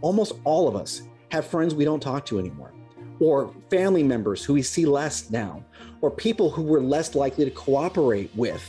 [0.00, 2.72] almost all of us have friends we don't talk to anymore,
[3.20, 5.62] or family members who we see less now,
[6.00, 8.62] or people who we're less likely to cooperate with,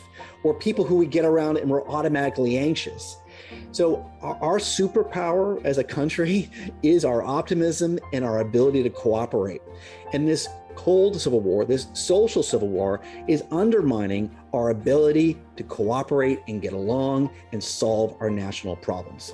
[0.44, 3.18] or people who we get around and we're automatically anxious.
[3.72, 6.50] So, our superpower as a country
[6.84, 9.62] is our optimism and our ability to cooperate.
[10.14, 16.40] And this cold civil war, this social civil war, is undermining our ability to cooperate
[16.48, 19.34] and get along and solve our national problems.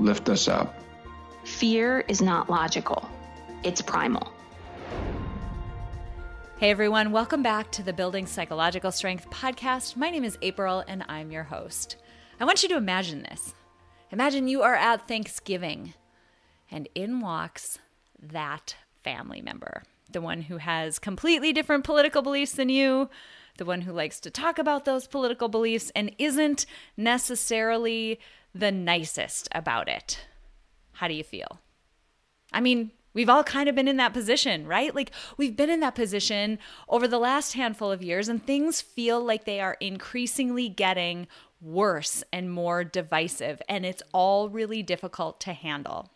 [0.00, 0.74] lift us up.
[1.44, 3.06] Fear is not logical,
[3.62, 4.32] it's primal.
[6.56, 9.96] Hey everyone, welcome back to the Building Psychological Strength podcast.
[9.96, 11.96] My name is April and I'm your host.
[12.38, 13.54] I want you to imagine this.
[14.10, 15.92] Imagine you are at Thanksgiving
[16.70, 17.78] and in walks
[18.22, 23.10] that family member, the one who has completely different political beliefs than you,
[23.58, 26.64] the one who likes to talk about those political beliefs and isn't
[26.96, 28.18] necessarily
[28.54, 30.26] the nicest about it.
[30.92, 31.60] How do you feel?
[32.52, 34.94] I mean, We've all kind of been in that position, right?
[34.94, 36.58] Like we've been in that position
[36.88, 41.26] over the last handful of years, and things feel like they are increasingly getting
[41.60, 46.10] worse and more divisive, and it's all really difficult to handle.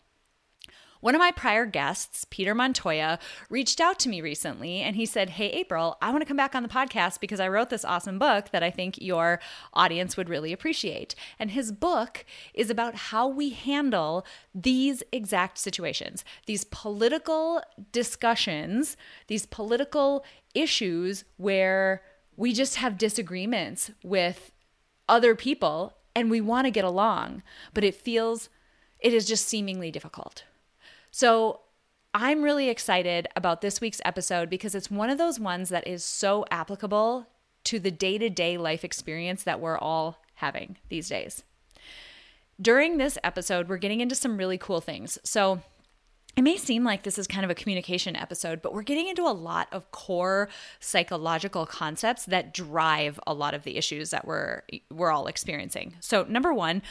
[1.05, 5.29] One of my prior guests, Peter Montoya, reached out to me recently and he said,
[5.29, 8.17] Hey, April, I want to come back on the podcast because I wrote this awesome
[8.17, 9.39] book that I think your
[9.75, 11.13] audience would really appreciate.
[11.37, 17.61] And his book is about how we handle these exact situations, these political
[17.91, 22.01] discussions, these political issues where
[22.35, 24.51] we just have disagreements with
[25.07, 27.43] other people and we want to get along,
[27.75, 28.49] but it feels,
[28.99, 30.45] it is just seemingly difficult.
[31.15, 31.61] So
[32.13, 36.03] I'm really excited about this week's episode because it's one of those ones that is
[36.03, 37.25] so applicable
[37.63, 41.45] to the day to day life experience that we're all having these days.
[42.61, 45.17] During this episode, we're getting into some really cool things.
[45.23, 45.61] So,
[46.35, 49.21] it may seem like this is kind of a communication episode, but we're getting into
[49.21, 50.49] a lot of core
[50.81, 55.95] psychological concepts that drive a lot of the issues that we're we're all experiencing.
[56.01, 56.81] So, number 1,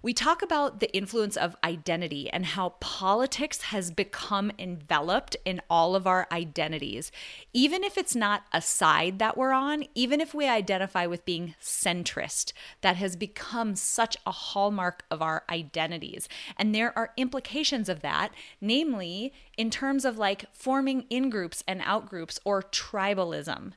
[0.00, 5.96] we talk about the influence of identity and how politics has become enveloped in all
[5.96, 7.10] of our identities.
[7.52, 11.56] Even if it's not a side that we're on, even if we identify with being
[11.60, 16.28] centrist, that has become such a hallmark of our identities.
[16.56, 21.82] And there are implications of that, namely in terms of like forming in groups and
[21.84, 23.72] out groups or tribalism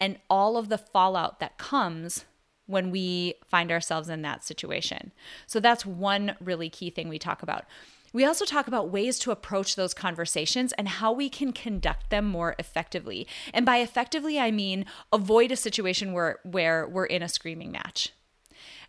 [0.00, 2.26] and all of the fallout that comes
[2.66, 5.12] when we find ourselves in that situation.
[5.46, 7.64] So that's one really key thing we talk about.
[8.12, 12.26] We also talk about ways to approach those conversations and how we can conduct them
[12.26, 13.26] more effectively.
[13.52, 18.12] And by effectively, I mean avoid a situation where, where we're in a screaming match.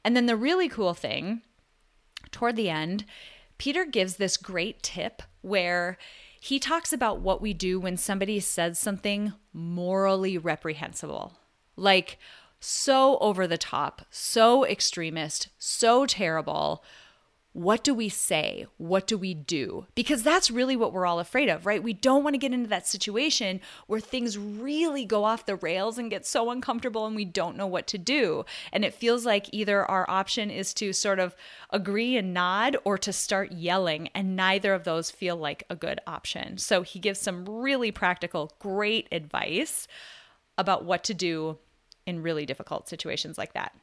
[0.04, 1.42] And then the really cool thing
[2.32, 3.06] toward the end,
[3.58, 5.98] Peter gives this great tip where
[6.40, 11.34] he talks about what we do when somebody says something morally reprehensible.
[11.76, 12.20] Like,
[12.60, 16.84] so over the top, so extremist, so terrible.
[17.56, 18.66] What do we say?
[18.76, 19.86] What do we do?
[19.96, 21.82] Because that's really what we're all afraid of, right?
[21.82, 25.98] We don't want to get into that situation where things really go off the rails
[25.98, 28.44] and get so uncomfortable and we don't know what to do.
[28.74, 31.34] And it feels like either our option is to sort of
[31.70, 36.02] agree and nod or to start yelling, and neither of those feel like a good
[36.06, 36.58] option.
[36.58, 39.88] So he gives some really practical, great advice
[40.58, 41.58] about what to do
[42.06, 43.74] in really difficult situations like that.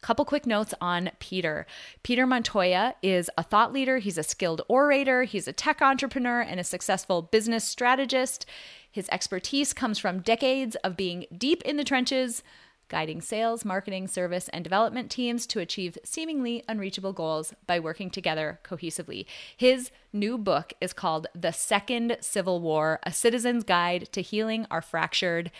[0.00, 1.66] Couple quick notes on Peter.
[2.04, 6.60] Peter Montoya is a thought leader, he's a skilled orator, he's a tech entrepreneur, and
[6.60, 8.46] a successful business strategist.
[8.90, 12.44] His expertise comes from decades of being deep in the trenches,
[12.88, 18.60] guiding sales, marketing, service, and development teams to achieve seemingly unreachable goals by working together
[18.64, 19.26] cohesively.
[19.56, 24.80] His new book is called The Second Civil War A Citizen's Guide to Healing Our
[24.80, 25.50] Fractured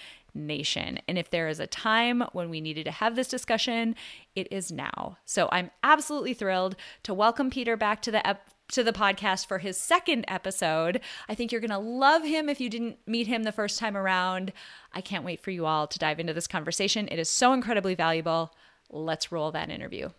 [0.46, 0.99] Nation.
[1.08, 3.94] And if there is a time when we needed to have this discussion,
[4.35, 5.19] it is now.
[5.25, 9.58] So I'm absolutely thrilled to welcome Peter back to the ep- to the podcast for
[9.58, 11.00] his second episode.
[11.29, 13.96] I think you're going to love him if you didn't meet him the first time
[13.96, 14.52] around.
[14.93, 17.08] I can't wait for you all to dive into this conversation.
[17.11, 18.55] It is so incredibly valuable.
[18.90, 20.11] Let's roll that interview.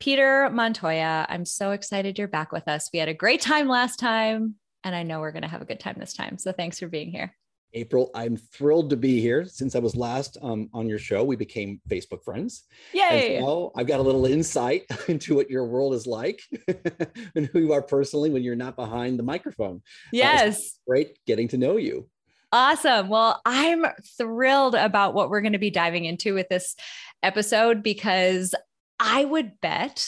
[0.00, 2.90] Peter Montoya, I'm so excited you're back with us.
[2.92, 5.66] We had a great time last time, and I know we're going to have a
[5.66, 6.38] good time this time.
[6.38, 7.34] So thanks for being here.
[7.74, 9.44] April, I'm thrilled to be here.
[9.44, 12.64] Since I was last um, on your show, we became Facebook friends.
[12.92, 13.36] Yay!
[13.36, 16.40] And so I've got a little insight into what your world is like
[17.34, 19.82] and who you are personally when you're not behind the microphone.
[20.12, 20.58] Yes.
[20.58, 22.08] Uh, great getting to know you.
[22.52, 23.08] Awesome.
[23.08, 23.86] Well, I'm
[24.18, 26.76] thrilled about what we're going to be diving into with this
[27.22, 28.54] episode because
[29.00, 30.06] I would bet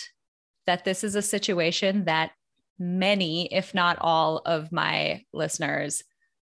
[0.66, 2.32] that this is a situation that
[2.78, 6.02] many, if not all, of my listeners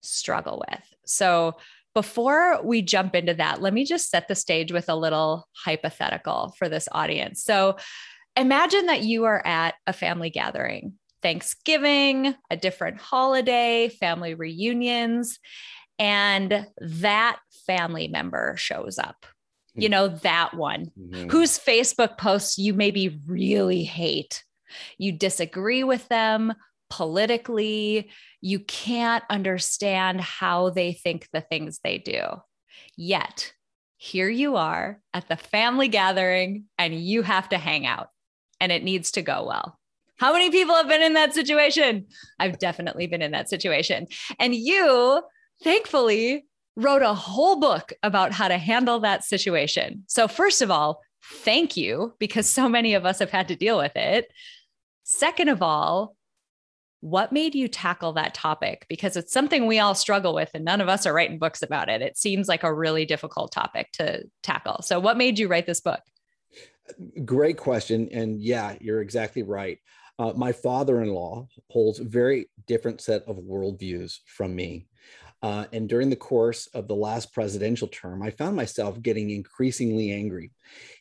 [0.01, 0.83] struggle with.
[1.05, 1.57] So,
[1.93, 6.55] before we jump into that, let me just set the stage with a little hypothetical
[6.57, 7.43] for this audience.
[7.43, 7.77] So,
[8.35, 15.39] imagine that you are at a family gathering, Thanksgiving, a different holiday, family reunions,
[15.99, 19.25] and that family member shows up.
[19.73, 21.29] You know, that one mm-hmm.
[21.29, 24.43] whose Facebook posts you maybe really hate.
[24.97, 26.53] You disagree with them
[26.91, 28.11] politically
[28.41, 32.21] you can't understand how they think the things they do.
[32.95, 33.53] Yet,
[33.97, 38.09] here you are at the family gathering and you have to hang out
[38.59, 39.79] and it needs to go well.
[40.17, 42.07] How many people have been in that situation?
[42.39, 44.07] I've definitely been in that situation.
[44.39, 45.21] And you,
[45.63, 46.45] thankfully,
[46.75, 50.03] wrote a whole book about how to handle that situation.
[50.07, 53.77] So, first of all, thank you because so many of us have had to deal
[53.77, 54.31] with it.
[55.03, 56.15] Second of all,
[57.01, 58.85] what made you tackle that topic?
[58.87, 61.89] Because it's something we all struggle with, and none of us are writing books about
[61.89, 62.01] it.
[62.01, 64.81] It seems like a really difficult topic to tackle.
[64.83, 66.01] So, what made you write this book?
[67.25, 68.09] Great question.
[68.11, 69.79] And yeah, you're exactly right.
[70.19, 74.87] Uh, my father in law holds a very different set of worldviews from me.
[75.41, 80.11] Uh, and during the course of the last presidential term, I found myself getting increasingly
[80.11, 80.51] angry.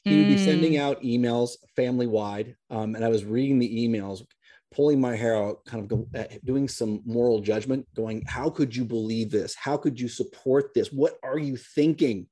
[0.05, 0.81] He would be sending hmm.
[0.81, 4.23] out emails family wide, um, and I was reading the emails
[4.73, 8.75] pulling my hair out, kind of go, uh, doing some moral judgment, going, How could
[8.75, 9.55] you believe this?
[9.55, 10.93] How could you support this?
[10.93, 12.27] What are you thinking?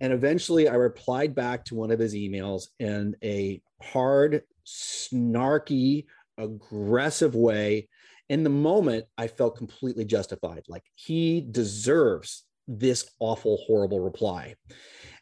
[0.00, 6.06] And eventually I replied back to one of his emails in a hard, snarky,
[6.38, 7.88] aggressive way.
[8.28, 10.62] In the moment, I felt completely justified.
[10.68, 14.54] Like he deserves this awful, horrible reply.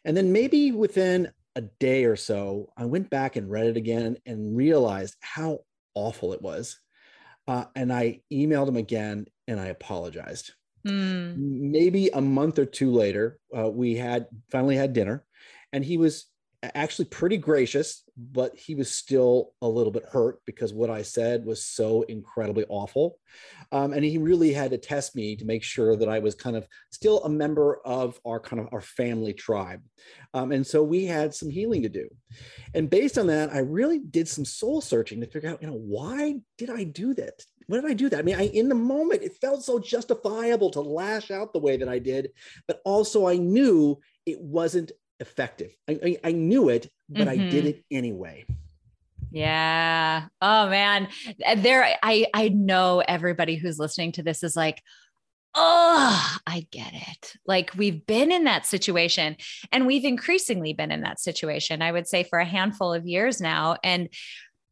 [0.05, 4.17] And then maybe within a day or so, I went back and read it again
[4.25, 5.59] and realized how
[5.93, 6.79] awful it was.
[7.47, 10.53] Uh, and I emailed him again and I apologized.
[10.87, 11.35] Mm.
[11.37, 15.25] Maybe a month or two later, uh, we had finally had dinner,
[15.71, 16.27] and he was
[16.63, 21.43] actually pretty gracious, but he was still a little bit hurt because what I said
[21.45, 23.17] was so incredibly awful.
[23.71, 26.55] Um, and he really had to test me to make sure that I was kind
[26.55, 29.81] of still a member of our kind of our family tribe.
[30.33, 32.07] Um, and so we had some healing to do.
[32.75, 35.77] And based on that, I really did some soul searching to figure out, you know,
[35.77, 37.43] why did I do that?
[37.67, 38.19] Why did I do that?
[38.19, 41.77] I mean, I in the moment it felt so justifiable to lash out the way
[41.77, 42.31] that I did,
[42.67, 44.91] but also I knew it wasn't
[45.21, 45.71] effective.
[45.87, 47.29] I, I, I knew it, but mm-hmm.
[47.29, 47.67] I did mm-hmm.
[47.67, 48.45] it anyway.
[49.31, 50.25] Yeah.
[50.41, 51.07] Oh man.
[51.55, 54.81] There I I know everybody who's listening to this is like,
[55.55, 57.33] oh, I get it.
[57.45, 59.37] Like we've been in that situation
[59.71, 61.81] and we've increasingly been in that situation.
[61.81, 63.77] I would say for a handful of years now.
[63.83, 64.09] And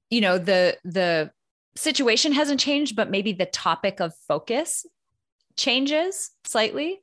[0.10, 1.32] you know, the the
[1.76, 4.86] situation hasn't changed, but maybe the topic of focus
[5.60, 7.00] changes slightly.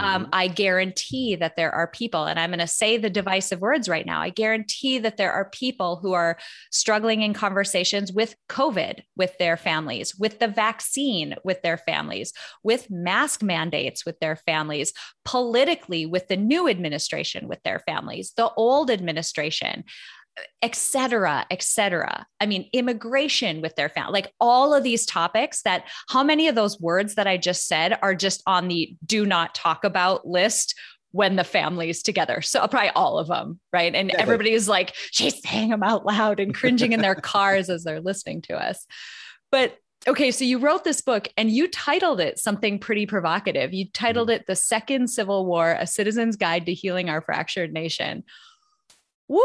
[0.00, 0.30] Um, mm-hmm.
[0.32, 4.04] I guarantee that there are people, and I'm going to say the divisive words right
[4.04, 4.20] now.
[4.20, 6.38] I guarantee that there are people who are
[6.70, 12.32] struggling in conversations with COVID with their families, with the vaccine with their families,
[12.62, 14.92] with mask mandates with their families,
[15.24, 19.84] politically with the new administration with their families, the old administration
[20.62, 26.24] etc etc i mean immigration with their family like all of these topics that how
[26.24, 29.84] many of those words that i just said are just on the do not talk
[29.84, 30.74] about list
[31.12, 35.40] when the family's together so probably all of them right and everybody is like she's
[35.48, 38.86] saying them out loud and cringing in their cars as they're listening to us
[39.52, 43.72] but Okay, so you wrote this book and you titled it something pretty provocative.
[43.72, 44.42] You titled Mm-hmm.
[44.42, 48.24] it The Second Civil War A Citizen's Guide to Healing Our Fractured Nation.
[49.28, 49.40] Woo!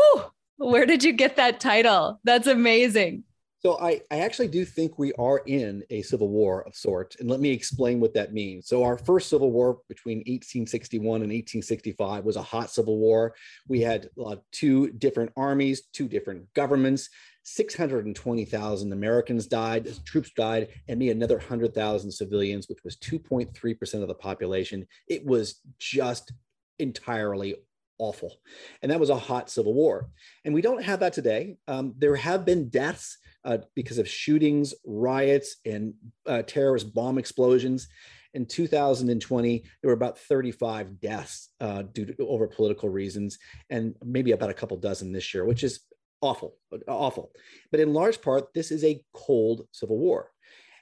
[0.59, 2.19] Where did you get that title?
[2.25, 3.23] That's amazing.
[3.61, 7.17] So I, I actually do think we are in a civil war of sorts.
[7.19, 8.67] And let me explain what that means.
[8.67, 13.35] So our first civil war between 1861 and 1865 was a hot civil war.
[13.69, 17.09] We had uh, two different armies, two different governments.
[17.43, 24.13] 620,000 Americans died, troops died, and me another 100,000 civilians, which was 2.3% of the
[24.13, 24.85] population.
[25.07, 26.33] It was just
[26.79, 27.55] entirely
[27.99, 28.39] awful.
[28.81, 30.09] And that was a hot civil war.
[30.45, 31.57] And we don't have that today.
[31.67, 35.93] Um, there have been deaths uh, because of shootings, riots, and
[36.25, 37.87] uh, terrorist bomb explosions.
[38.33, 43.39] In 2020, there were about 35 deaths uh, due to over political reasons,
[43.69, 45.81] and maybe about a couple dozen this year, which is
[46.21, 46.55] awful,
[46.87, 47.31] awful.
[47.71, 50.31] But in large part, this is a cold civil war.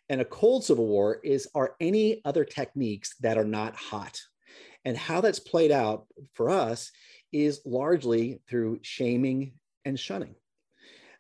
[0.09, 4.19] And a cold civil war is are any other techniques that are not hot.
[4.88, 6.94] And how that's played out for us
[7.34, 9.51] is largely through shaming
[9.84, 10.36] and shunning.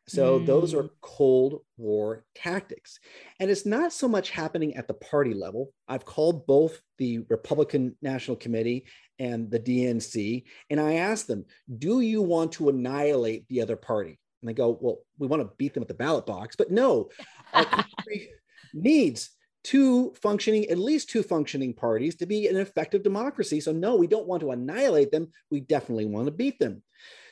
[0.07, 0.45] So mm.
[0.45, 2.97] those are Cold War tactics.
[3.41, 5.73] And it's not so much happening at the party level.
[5.85, 8.85] I've called both the Republican National Committee
[9.19, 11.43] and the DNC, and I asked them,
[11.77, 14.17] do you want to annihilate the other party?
[14.41, 16.55] And they go, well, we want to beat them at the ballot box.
[16.55, 17.09] But no,
[17.53, 18.29] our country
[18.73, 19.31] needs
[19.63, 23.59] two functioning, at least two functioning parties to be an effective democracy.
[23.59, 25.29] So no, we don't want to annihilate them.
[25.51, 26.83] We definitely want to beat them.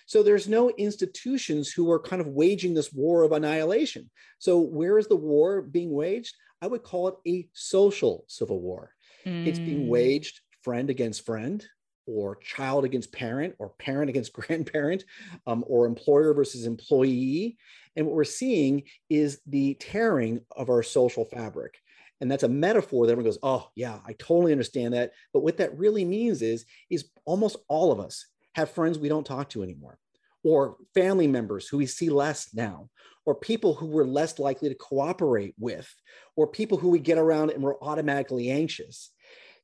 [0.08, 4.10] So there's no institutions who are kind of waging this war of annihilation.
[4.38, 6.36] So where is the war being waged?
[6.62, 8.92] I would call it a social civil war.
[9.26, 9.48] Mm.
[9.48, 11.66] It's being waged friend against friend,
[12.08, 15.04] or child against parent, or parent against grandparent,
[15.48, 17.58] um, or employer versus employee.
[17.96, 21.76] And what we're seeing is the tearing of our social fabric.
[22.22, 25.12] And that's a metaphor that everyone goes, oh, yeah, I totally understand that.
[25.34, 29.26] But what that really means is, is almost all of us have friends we don't
[29.26, 30.00] talk to anymore,
[30.44, 32.90] or family members who we see less now,
[33.26, 35.94] or people who we're less likely to cooperate with,
[36.36, 39.12] or people who we get around and we're automatically anxious.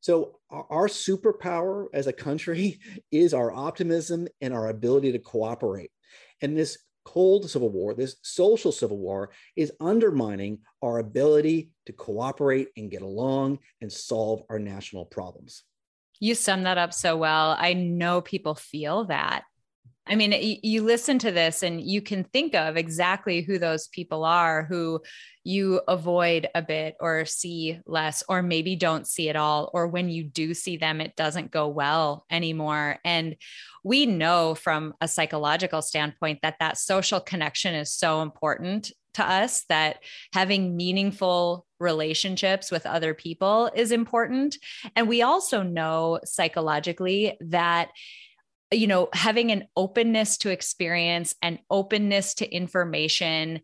[0.02, 2.80] So, our superpower as a country
[3.12, 5.92] is our optimism and our ability to cooperate.
[6.42, 12.70] And this cold civil war, this social civil war, is undermining our ability to cooperate
[12.78, 15.64] and get along and solve our national problems.
[16.20, 17.56] You sum that up so well.
[17.58, 19.44] I know people feel that.
[20.08, 24.26] I mean, you, listen to this and you can think of exactly who those people
[24.26, 25.02] are who
[25.44, 29.70] you avoid a bit or see less, or maybe don't see at all.
[29.74, 32.98] Or when you do see them, it doesn't go well anymore.
[33.06, 33.36] And
[33.84, 39.64] we know from a psychological standpoint that that social connection is so important to us
[39.70, 40.00] that
[40.34, 44.58] having meaningful relationships with other people is important.
[44.96, 47.90] And we also know psychologically that
[48.72, 53.62] you know having an openness to experience and openness to information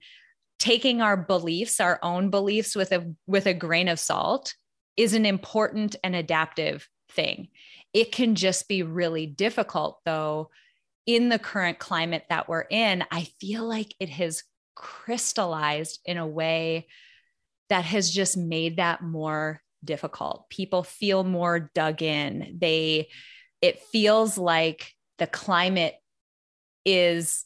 [0.59, 4.55] taking our beliefs our own beliefs with a with a grain of salt
[4.95, 7.49] is an important and adaptive thing.
[7.93, 10.49] It can just be really difficult though
[11.05, 14.43] in the current climate that we're in i feel like it has
[14.75, 16.87] crystallized in a way
[17.69, 20.49] that has just made that more difficult.
[20.49, 22.57] People feel more dug in.
[22.59, 23.09] They
[23.61, 25.95] it feels like the climate
[26.85, 27.45] is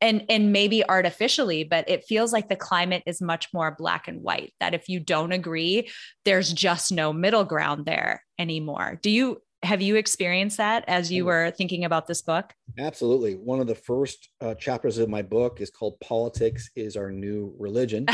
[0.00, 4.22] and and maybe artificially but it feels like the climate is much more black and
[4.22, 5.90] white that if you don't agree
[6.24, 8.98] there's just no middle ground there anymore.
[9.02, 12.54] Do you have you experienced that as you were thinking about this book?
[12.78, 13.34] Absolutely.
[13.34, 17.54] One of the first uh, chapters of my book is called politics is our new
[17.58, 18.06] religion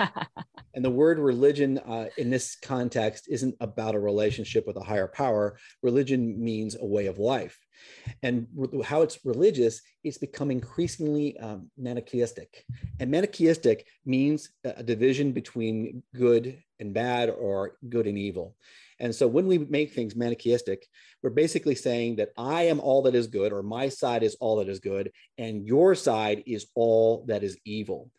[0.74, 5.08] and the word religion uh, in this context isn't about a relationship with a higher
[5.08, 5.58] power.
[5.82, 7.58] Religion means a way of life.
[8.22, 8.46] And
[8.84, 12.64] how it's religious it's become increasingly um, manichaeistic.
[12.98, 18.54] And manichaeistic means a division between good and bad or good and evil.
[18.98, 20.84] And so when we make things manichaeistic
[21.22, 24.56] we're basically saying that i am all that is good or my side is all
[24.56, 28.10] that is good and your side is all that is evil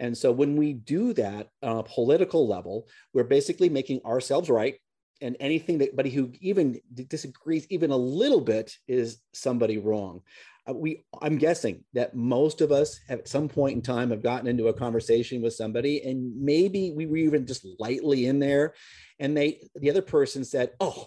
[0.00, 4.76] and so when we do that on a political level we're basically making ourselves right.
[5.22, 10.22] And anything that anybody who even disagrees even a little bit is somebody wrong.
[10.68, 14.22] Uh, we i'm guessing that most of us have, at some point in time have
[14.22, 18.74] gotten into a conversation with somebody and maybe we were even just lightly in there
[19.18, 21.06] and they the other person said oh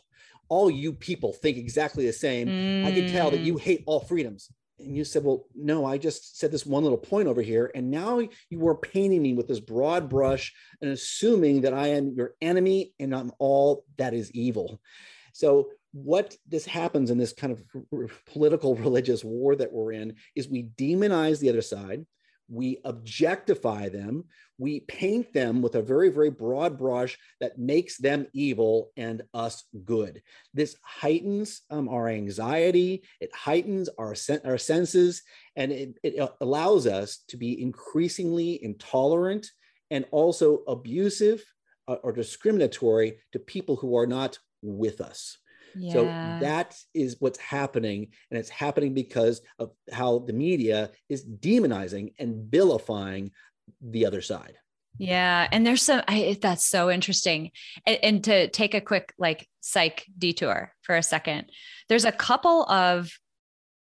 [0.50, 2.48] all you people think exactly the same.
[2.48, 2.86] Mm.
[2.86, 4.50] i can tell that you hate all freedoms
[4.84, 7.72] and you said, well, no, I just said this one little point over here.
[7.74, 12.14] And now you were painting me with this broad brush and assuming that I am
[12.16, 14.80] your enemy and I'm all that is evil.
[15.34, 20.50] So, what this happens in this kind of political religious war that we're in is
[20.50, 22.06] we demonize the other side
[22.54, 24.26] we objectify them,
[24.60, 29.64] we paint them with a very, very broad brush that makes them evil and us
[29.84, 30.22] good.
[30.54, 35.24] This heightens um, our anxiety, it heightens our, sen- our senses,
[35.56, 39.50] and it, it allows us to be increasingly intolerant
[39.90, 41.44] and also abusive
[41.88, 45.38] uh, or discriminatory to people who are not with us.
[45.76, 45.94] Yeah.
[45.94, 48.10] So that is what's happening.
[48.30, 53.32] And it's happening because of how the media is demonizing and vilifying
[53.82, 54.58] the other side.
[54.98, 55.48] Yeah.
[55.52, 57.52] And there's some, I, that's so interesting.
[57.86, 61.52] And, and to take a quick like psych detour for a second,
[61.90, 63.12] there's a couple of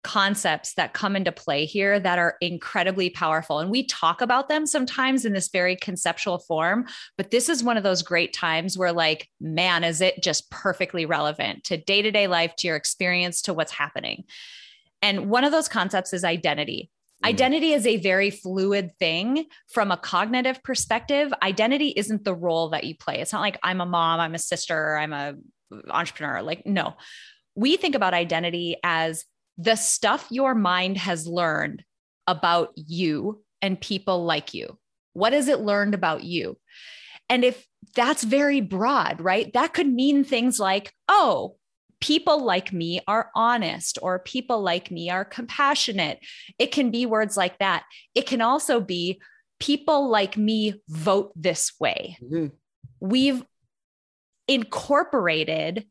[0.05, 3.57] concepts that come into play here that are incredibly powerful.
[3.57, 6.85] And we talk about them sometimes in this very conceptual form,
[7.17, 11.07] but this is one of those great times where, like, man, is it just perfectly
[11.07, 14.25] relevant to day to day life, to your experience, to what's happening.
[15.01, 16.91] And one of those concepts is identity.
[17.23, 17.29] Mm.
[17.29, 21.33] Identity is a very fluid thing from a cognitive perspective.
[21.41, 23.21] Identity isn't the role that you play.
[23.21, 25.33] It's not like I'm a mom, I'm a sister, I'm a
[25.89, 26.43] entrepreneur.
[26.43, 26.93] Like, no.
[27.55, 29.25] We think about identity as
[29.57, 31.83] the stuff your mind has learned
[32.27, 34.77] about you and people like you.
[35.13, 36.57] What has it learned about you?
[37.29, 39.51] And if that's very broad, right?
[39.53, 41.55] That could mean things like, oh,
[42.01, 46.19] people like me are honest or people like me are compassionate.
[46.59, 47.83] It can be words like that.
[48.13, 49.21] It can also be
[49.59, 52.17] people like me vote this way.
[52.21, 52.47] Mm-hmm.
[52.99, 53.43] We've
[54.47, 55.87] incorporated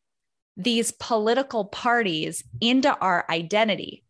[0.57, 4.05] these political parties into our identity.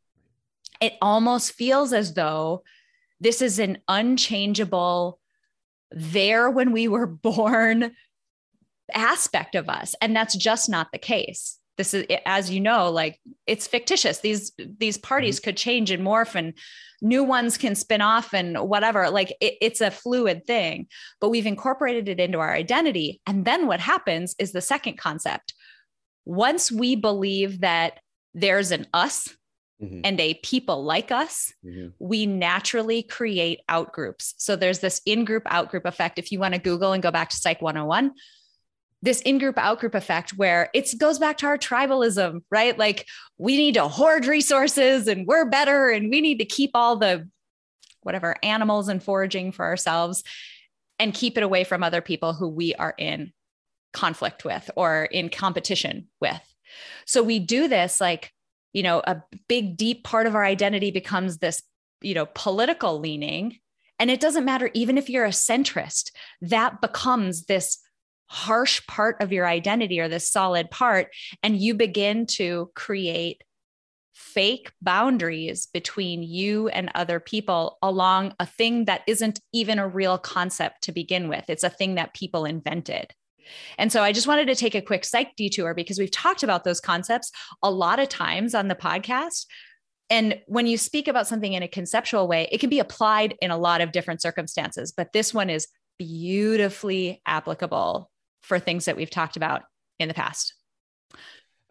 [0.80, 2.62] It almost feels as though
[3.20, 5.18] this is an unchangeable,
[5.90, 7.92] there when we were born
[8.92, 9.94] aspect of us.
[10.00, 11.58] And that's just not the case.
[11.76, 14.18] This is, as you know, like it's fictitious.
[14.20, 15.44] These these parties mm-hmm.
[15.44, 16.54] could change and morph, and
[17.02, 19.10] new ones can spin off and whatever.
[19.10, 20.86] Like it, it's a fluid thing,
[21.20, 23.20] but we've incorporated it into our identity.
[23.26, 25.54] And then what happens is the second concept,
[26.24, 28.00] once we believe that
[28.34, 29.34] there's an us
[29.82, 30.00] mm-hmm.
[30.04, 31.88] and a people like us, mm-hmm.
[31.98, 34.34] we naturally create outgroups.
[34.38, 36.18] So there's this in group, out group effect.
[36.18, 38.12] If you want to Google and go back to Psych 101,
[39.02, 42.76] this in group, out group effect where it goes back to our tribalism, right?
[42.78, 43.06] Like
[43.36, 47.28] we need to hoard resources and we're better and we need to keep all the
[48.00, 50.24] whatever animals and foraging for ourselves
[50.98, 53.32] and keep it away from other people who we are in
[53.94, 56.42] conflict with or in competition with.
[57.06, 58.32] So we do this like,
[58.72, 61.62] you know, a big, deep part of our identity becomes this,
[62.02, 63.58] you know, political leaning.
[63.98, 66.10] And it doesn't matter, even if you're a centrist,
[66.42, 67.78] that becomes this
[68.26, 71.08] harsh part of your identity or this solid part.
[71.42, 73.42] And you begin to create
[74.12, 80.18] fake boundaries between you and other people along a thing that isn't even a real
[80.18, 81.44] concept to begin with.
[81.48, 83.12] It's a thing that people invented.
[83.78, 86.64] And so I just wanted to take a quick psych detour because we've talked about
[86.64, 87.30] those concepts
[87.62, 89.46] a lot of times on the podcast.
[90.10, 93.50] And when you speak about something in a conceptual way, it can be applied in
[93.50, 98.10] a lot of different circumstances, but this one is beautifully applicable
[98.42, 99.62] for things that we've talked about
[99.98, 100.54] in the past.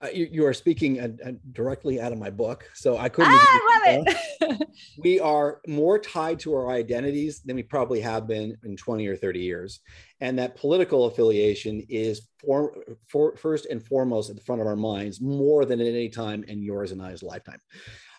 [0.03, 3.31] Uh, you, you, are speaking uh, uh, directly out of my book, so I couldn't.
[3.33, 4.07] Ah, I love
[4.41, 4.67] it.
[4.97, 9.15] we are more tied to our identities than we probably have been in 20 or
[9.15, 9.79] 30 years,
[10.19, 14.75] and that political affiliation is for, for, first and foremost at the front of our
[14.75, 17.61] minds more than at any time in yours and I's lifetime.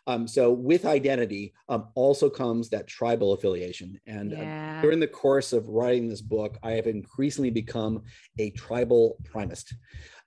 [0.06, 3.98] Um, so with identity um, also comes that tribal affiliation.
[4.06, 4.78] And yeah.
[4.78, 8.02] uh, during the course of writing this book, I have increasingly become
[8.38, 9.72] a tribal primist.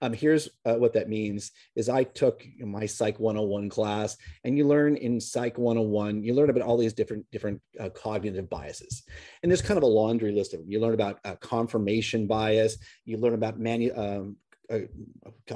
[0.02, 4.68] Um, here's uh, what that means is I took my Psych 101 class and you
[4.68, 9.04] learn in Psych 101, you learn about all these different, different uh, cognitive biases.
[9.42, 10.70] And there's kind of a laundry list of them.
[10.70, 14.38] You learn about uh, confirmation bias, you learn about manu- um,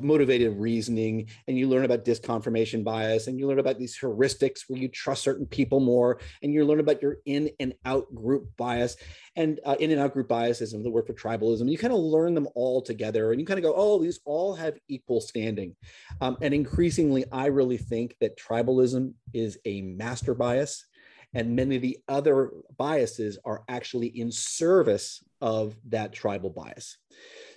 [0.01, 4.79] motivated reasoning and you learn about disconfirmation bias and you learn about these heuristics where
[4.79, 8.95] you trust certain people more and you learn about your in and out group bias.
[9.35, 11.99] And uh, in and out group bias is the word for tribalism you kind of
[11.99, 15.75] learn them all together and you kind of go oh these all have equal standing.
[16.19, 20.85] Um, and increasingly i really think that tribalism is a master bias
[21.33, 26.97] and many of the other biases are actually in service of that tribal bias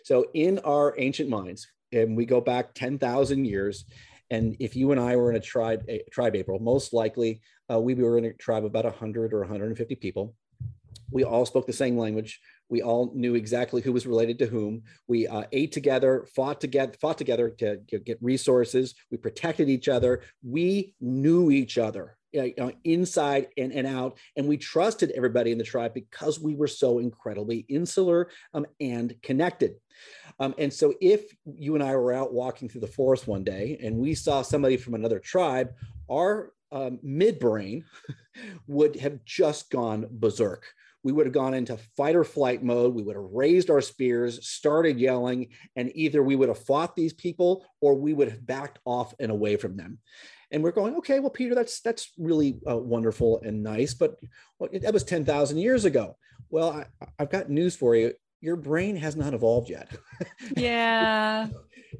[0.04, 3.86] so in our ancient minds, and we go back 10,000 years,
[4.30, 7.40] And if you and I were in a tribe, a tribe April, most likely
[7.70, 10.34] uh, we were in a tribe of about 100 or 150 people.
[11.10, 12.40] We all spoke the same language.
[12.68, 14.82] We all knew exactly who was related to whom.
[15.08, 18.94] We uh, ate together, fought together, fought together to, to get resources.
[19.10, 20.22] We protected each other.
[20.42, 24.18] We knew each other you know, inside and, and out.
[24.36, 29.14] And we trusted everybody in the tribe because we were so incredibly insular um, and
[29.22, 29.76] connected.
[30.40, 33.78] Um, and so, if you and I were out walking through the forest one day
[33.82, 35.72] and we saw somebody from another tribe,
[36.10, 37.84] our um, midbrain
[38.66, 40.66] would have just gone berserk.
[41.02, 42.94] We would have gone into fight or flight mode.
[42.94, 47.12] We would have raised our spears, started yelling, and either we would have fought these
[47.12, 49.98] people or we would have backed off and away from them
[50.54, 54.16] and we're going okay well peter that's that's really uh, wonderful and nice but
[54.58, 56.16] well, that was 10,000 years ago
[56.48, 58.12] well I, i've got news for you
[58.44, 59.90] your brain has not evolved yet.
[60.56, 61.48] Yeah.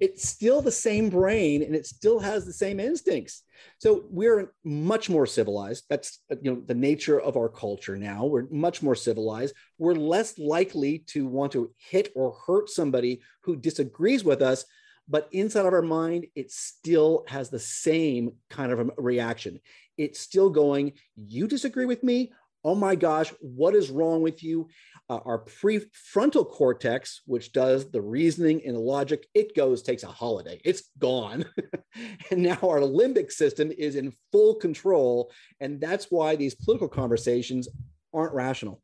[0.00, 3.42] It's still the same brain and it still has the same instincts.
[3.78, 5.84] So we're much more civilized.
[5.88, 8.24] That's uh, you know the nature of our culture now.
[8.26, 9.54] We're much more civilized.
[9.78, 14.64] We're less likely to want to hit or hurt somebody who disagrees with us
[15.08, 19.60] but inside of our mind, it still has the same kind of a reaction.
[19.98, 22.32] It's still going, You disagree with me?
[22.64, 24.68] Oh my gosh, what is wrong with you?
[25.10, 30.08] Uh, our prefrontal cortex, which does the reasoning and the logic, it goes, takes a
[30.08, 30.58] holiday.
[30.64, 31.44] It's gone.
[32.30, 35.30] and now our limbic system is in full control.
[35.60, 37.68] And that's why these political conversations
[38.14, 38.80] aren't rational.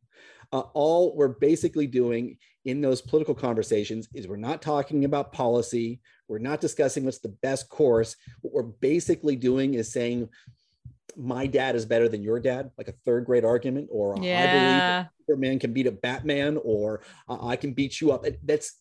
[0.53, 6.01] Uh, all we're basically doing in those political conversations is we're not talking about policy.
[6.29, 8.17] We're not discussing what's the best course.
[8.43, 10.29] What we're basically doing is saying,
[11.17, 14.41] my dad is better than your dad, like a third grade argument, or yeah.
[14.41, 18.25] I believe Superman can beat a Batman, or uh, I can beat you up.
[18.43, 18.79] That's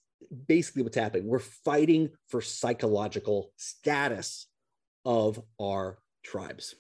[0.47, 1.27] basically what's happening.
[1.27, 4.47] We're fighting for psychological status
[5.05, 6.75] of our tribes.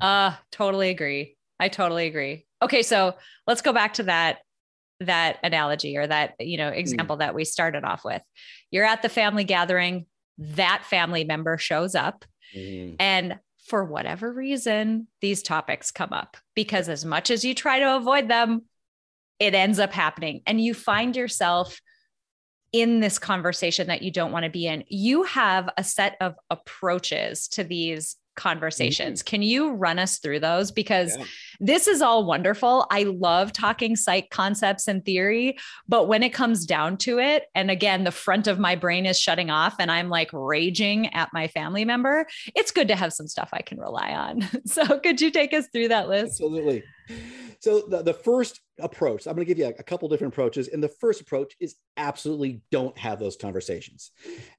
[0.00, 1.36] Uh, totally agree.
[1.58, 2.46] I totally agree.
[2.60, 3.14] Okay, so
[3.46, 4.38] let's go back to that
[5.00, 6.76] that analogy or that you know mm.
[6.76, 7.20] example mm.
[7.20, 8.22] that we started off with
[8.70, 10.06] you're at the family gathering
[10.38, 12.24] that family member shows up
[12.54, 12.94] mm.
[13.00, 17.96] and for whatever reason these topics come up because as much as you try to
[17.96, 18.62] avoid them
[19.42, 20.40] it ends up happening.
[20.46, 21.80] And you find yourself
[22.72, 24.84] in this conversation that you don't want to be in.
[24.86, 29.20] You have a set of approaches to these conversations.
[29.20, 29.30] Mm-hmm.
[29.30, 30.70] Can you run us through those?
[30.70, 31.24] Because yeah.
[31.60, 32.86] this is all wonderful.
[32.90, 37.70] I love talking psych concepts and theory, but when it comes down to it, and
[37.70, 41.48] again, the front of my brain is shutting off and I'm like raging at my
[41.48, 44.48] family member, it's good to have some stuff I can rely on.
[44.64, 46.40] So, could you take us through that list?
[46.40, 46.84] Absolutely.
[47.62, 50.66] So the, the first approach, I'm going to give you a, a couple different approaches.
[50.66, 54.10] And the first approach is absolutely don't have those conversations.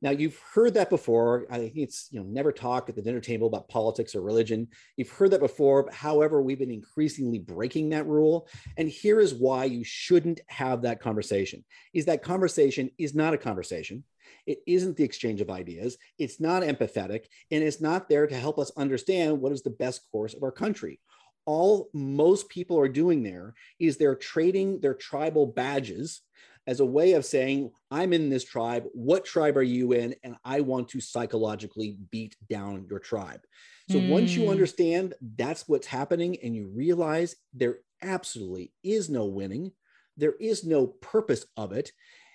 [0.02, 1.46] Now you've heard that before.
[1.52, 4.70] I think it's, you know, never talk at the dinner table about politics or religion.
[4.96, 5.90] You've heard that before.
[5.92, 8.48] However, we've been increasingly breaking that rule.
[8.78, 13.38] And here is why you shouldn't have that conversation is that conversation is not a
[13.38, 14.06] conversation.
[14.46, 15.98] It isn't the exchange of ideas.
[16.18, 20.10] It's not empathetic, and it's not there to help us understand what is the best
[20.12, 21.00] course of our country
[21.46, 26.22] all most people are doing there is they're trading their tribal badges
[26.66, 28.86] as a way of saying, I'm in this tribe.
[28.94, 30.16] What tribe are you in?
[30.24, 33.42] And I want to psychologically beat down your tribe.
[33.90, 34.10] So mm.
[34.10, 34.52] once you hmm.
[34.52, 39.74] understand that's what's happening and you realize there absolutely is no winning,
[40.16, 41.92] there is no purpose of it,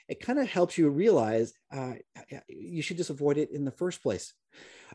[0.09, 1.95] it kind of helps you realize uh,
[2.49, 4.35] you should just avoid it in the first place.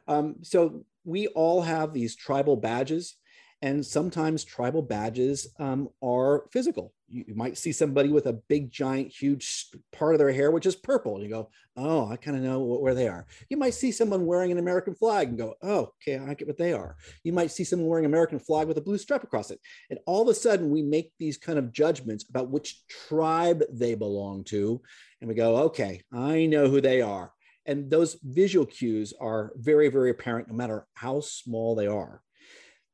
[0.08, 3.16] Um, so we all have these tribal badges
[3.64, 6.94] and sometimes tribal badges um, are physical.
[7.08, 10.66] You, you, might see somebody with a big, giant, huge part of their hair, which
[10.66, 11.16] is purple.
[11.16, 13.26] And you go, oh, I kind of know where they are.
[13.50, 16.58] You might see someone wearing an American flag and go, oh, okay, I get what
[16.58, 16.98] they are.
[17.24, 19.62] You might see someone wearing American flag with a blue stripe across it.
[19.90, 23.96] And all of a sudden, we make these kind of judgments about which tribe they
[23.96, 24.82] belong to.
[25.22, 27.32] And we go, okay, I know who they are.
[27.66, 32.23] And those visual cues are very, very apparent no matter how small they are.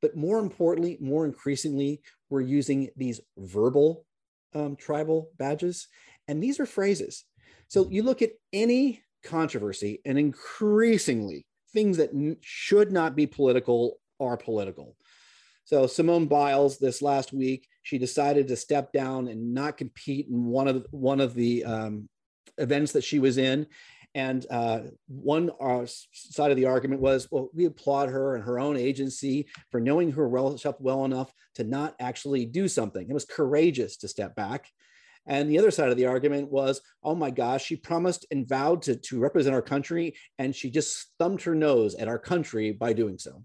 [0.01, 4.05] But more importantly, more increasingly, we're using these verbal
[4.53, 5.87] um, tribal badges.
[6.27, 7.25] And these are phrases.
[7.67, 13.99] So you look at any controversy, and increasingly, things that n- should not be political
[14.19, 14.95] are political.
[15.65, 20.45] So Simone Biles, this last week, she decided to step down and not compete in
[20.45, 22.09] one of the, one of the um,
[22.57, 23.67] events that she was in,
[24.15, 28.59] and uh, one uh, side of the argument was, well, we applaud her and her
[28.59, 33.07] own agency for knowing her well, well enough to not actually do something.
[33.07, 34.67] It was courageous to step back.
[35.27, 38.81] And the other side of the argument was, oh my gosh, she promised and vowed
[38.83, 42.93] to, to represent our country, and she just thumbed her nose at our country by
[42.93, 43.43] doing so.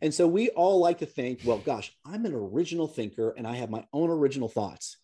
[0.00, 3.56] And so we all like to think, well, gosh, I'm an original thinker and I
[3.56, 4.96] have my own original thoughts.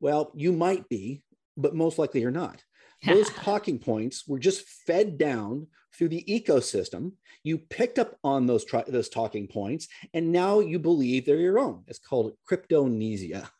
[0.00, 1.22] Well, you might be,
[1.56, 2.62] but most likely you're not.
[3.06, 7.12] Those talking points were just fed down through the ecosystem.
[7.42, 11.84] You picked up on those those talking points, and now you believe they're your own.
[11.86, 13.48] It's called cryptomnesia.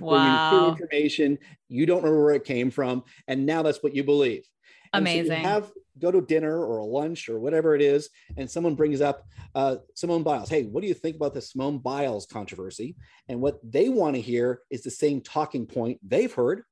[0.00, 0.52] Wow.
[0.52, 4.44] you information, you don't remember where it came from, and now that's what you believe.
[4.92, 5.42] And so you Amazing.
[5.42, 9.24] have go to dinner or a lunch or whatever it is, and someone brings up
[9.54, 10.48] uh, Simone Biles.
[10.48, 12.96] Hey, what do you think about the Simone Biles controversy?
[13.28, 16.62] And what they want to hear is the same talking point they've heard.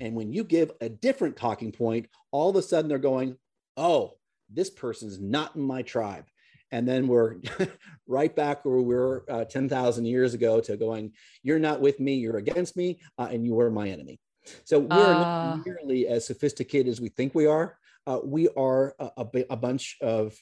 [0.00, 3.36] And when you give a different talking point, all of a sudden they're going,
[3.76, 4.14] "Oh,
[4.48, 6.24] this person's not in my tribe."
[6.72, 7.36] And then we're
[8.06, 12.14] right back where we were uh, 10,000 years ago to going, You're not with me,
[12.14, 14.20] you're against me, uh, and you are my enemy.
[14.64, 15.56] So we're Ah.
[15.56, 17.76] not nearly as sophisticated as we think we are.
[18.06, 20.34] Uh, we are a, a, bunch of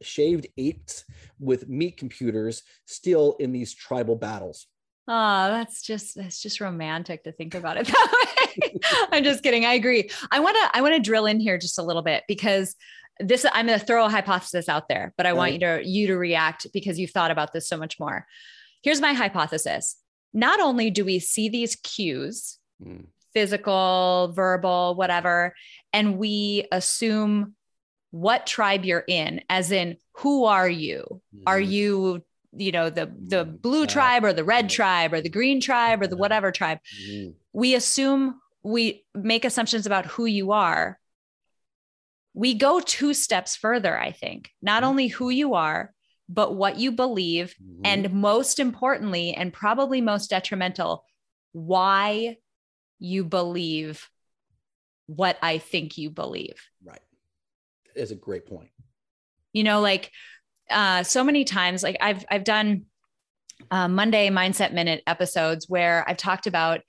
[0.00, 1.04] shaved apes
[1.38, 4.66] with meat computers still in these tribal battles.
[5.06, 8.41] Oh, that's just that's just romantic to think about it that way.
[9.12, 9.64] I'm just kidding.
[9.64, 10.10] I agree.
[10.30, 12.74] I want to I want to drill in here just a little bit because
[13.20, 16.06] this I'm going to throw a hypothesis out there, but I want you to you
[16.08, 18.26] to react because you've thought about this so much more.
[18.82, 19.96] Here's my hypothesis.
[20.34, 23.06] Not only do we see these cues, Mm.
[23.32, 25.54] physical, verbal, whatever,
[25.92, 27.54] and we assume
[28.10, 31.22] what tribe you're in, as in who are you?
[31.46, 31.70] Are Mhm.
[31.70, 32.24] you,
[32.56, 33.86] you know, the the Mm, blue yeah.
[33.86, 36.78] tribe or the red tribe or the green tribe or the whatever tribe?
[37.08, 37.34] Mhm.
[37.52, 40.98] We assume we make assumptions about who you are.
[42.34, 44.50] We go two steps further, I think.
[44.62, 44.86] Not Mhm.
[44.86, 45.94] only who you are,
[46.28, 47.80] but what you believe Mhm.
[47.84, 51.04] and most importantly, and probably most detrimental,
[51.52, 52.38] why
[52.98, 54.08] you believe
[55.06, 56.68] what I think you believe.
[56.84, 57.02] right.
[57.94, 58.70] Is a great point.
[59.52, 60.10] You know, like
[60.70, 62.86] uh, so many times, like I've I've done
[63.70, 66.80] uh, Monday Mindset Minute episodes where I've talked about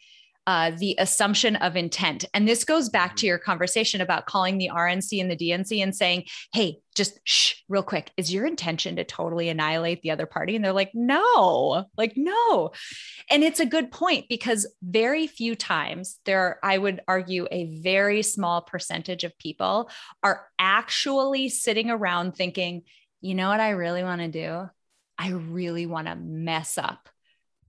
[0.45, 4.69] uh, the assumption of intent, and this goes back to your conversation about calling the
[4.73, 9.03] RNC and the DNC and saying, "Hey, just shh, real quick, is your intention to
[9.03, 12.71] totally annihilate the other party?" And they're like, "No, like no."
[13.29, 18.21] And it's a good point because very few times there, I would argue, a very
[18.21, 19.89] small percentage of people
[20.23, 22.83] are actually sitting around thinking,
[23.21, 24.69] you know what I really want to do?
[25.17, 27.07] I really want to mess up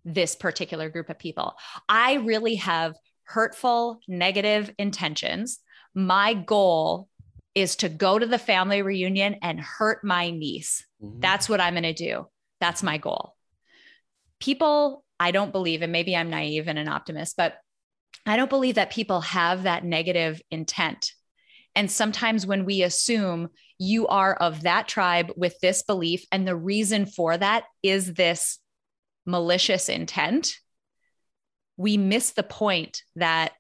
[0.05, 1.55] this particular group of people.
[1.89, 5.61] I really have hurtful, negative intentions.
[5.95, 7.09] My goal
[7.55, 10.85] is to go to the family reunion and hurt my niece.
[11.03, 11.21] Mhm.
[11.21, 12.27] That's what I'm going to do.
[12.61, 13.37] That's my goal.
[14.41, 17.57] People, I don't believe, and maybe I'm naive and an optimist, but
[18.27, 21.13] I don't believe that people have that negative intent.
[21.75, 26.57] And sometimes when we assume you are of that tribe with this belief, and the
[26.57, 28.59] reason for that is this
[29.27, 30.59] malicious intent,
[31.77, 33.53] we miss the point that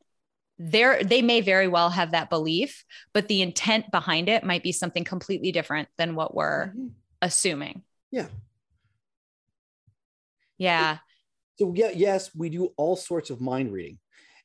[0.56, 4.70] there they may very well have that belief, but the intent behind it might be
[4.70, 6.90] something completely different than what we're Mhm.
[7.20, 7.82] assuming.
[8.12, 8.28] Yeah.
[10.58, 10.98] Yeah.
[11.58, 13.98] So yeah, yes, we do all sorts of mind reading,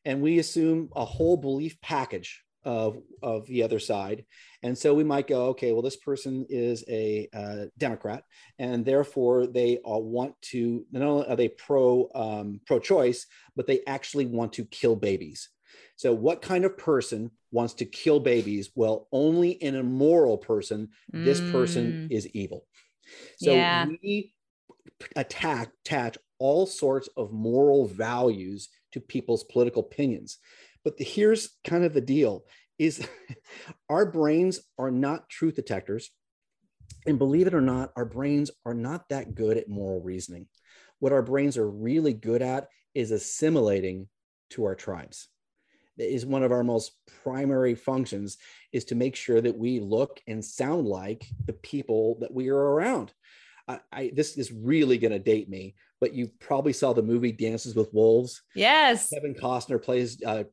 [0.05, 4.25] and we assume a whole belief package of of the other side,
[4.63, 8.23] and so we might go, okay, well, this person is a uh, Democrat,
[8.57, 13.67] and therefore they uh, want to not only are they pro um, pro choice, but
[13.67, 15.49] they actually want to kill babies.
[15.95, 18.69] So, what kind of person wants to kill babies?
[18.75, 20.89] Well, only an immoral person.
[21.11, 22.11] This person Mm.
[22.11, 22.65] is evil.
[23.37, 23.85] So Yeah.
[23.85, 24.33] we
[25.15, 30.39] attack attach all sorts of moral values to people's political opinions
[30.83, 32.45] but the, here's kind of the deal
[32.77, 33.05] is
[33.89, 36.11] our brains are not truth detectors
[37.05, 40.47] and believe it or not our brains are not that good at moral reasoning
[40.99, 44.07] what our brains are really good at is assimilating
[44.49, 45.27] to our tribes
[45.97, 48.37] that is one of our most primary functions
[48.71, 52.57] is to make sure that we look and sound like the people that we are
[52.57, 53.13] around
[53.69, 57.31] I, I this is really going to date me, but you probably saw the movie
[57.31, 58.41] Dances with Wolves.
[58.55, 59.09] Yes.
[59.09, 60.45] Kevin Costner plays uh,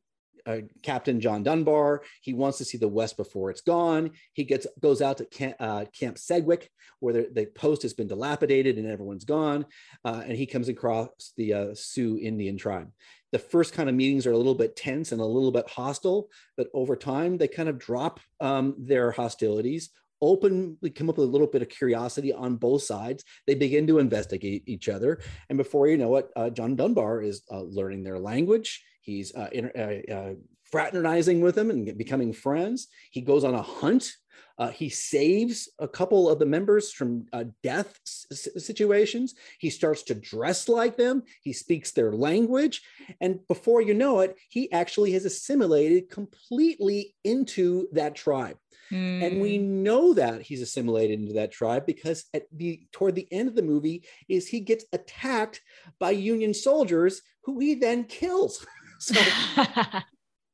[0.47, 2.01] uh, Captain John Dunbar.
[2.21, 4.11] He wants to see the West before it's gone.
[4.33, 8.07] He gets goes out to Camp, uh, Camp Sedgwick, where the, the post has been
[8.07, 9.65] dilapidated and everyone's gone,
[10.05, 12.91] uh, and he comes across the uh, Sioux Indian tribe.
[13.31, 16.29] The first kind of meetings are a little bit tense and a little bit hostile,
[16.55, 19.89] but over time they kind of drop um, their hostilities
[20.21, 23.23] openly come up with a little bit of curiosity on both sides.
[23.45, 25.19] They begin to investigate each other.
[25.49, 28.83] And before you know it, uh, John Dunbar is uh, learning their language.
[29.07, 30.33] He's uh, uh, uh,
[30.65, 32.87] fraternizing with them and becoming friends.
[33.09, 34.11] He goes on a hunt.
[34.59, 39.33] Uh, he saves a couple of the members from uh, death s- situations.
[39.59, 41.23] He starts to dress like them.
[41.41, 42.81] He speaks their language.
[43.21, 48.57] And before you know it, he actually has assimilated completely into that tribe.
[48.91, 49.23] Mm.
[49.23, 49.83] And we Hmm.
[49.83, 53.61] know that he's assimilated into that tribe because at the toward the end of the
[53.61, 55.61] movie is he gets attacked
[55.99, 58.65] by Union soldiers who he then kills.
[58.99, 59.19] so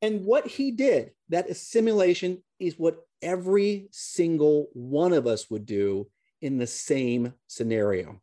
[0.02, 6.08] and what he did, that assimilation is what every single one of us would do
[6.42, 8.20] in the same scenario.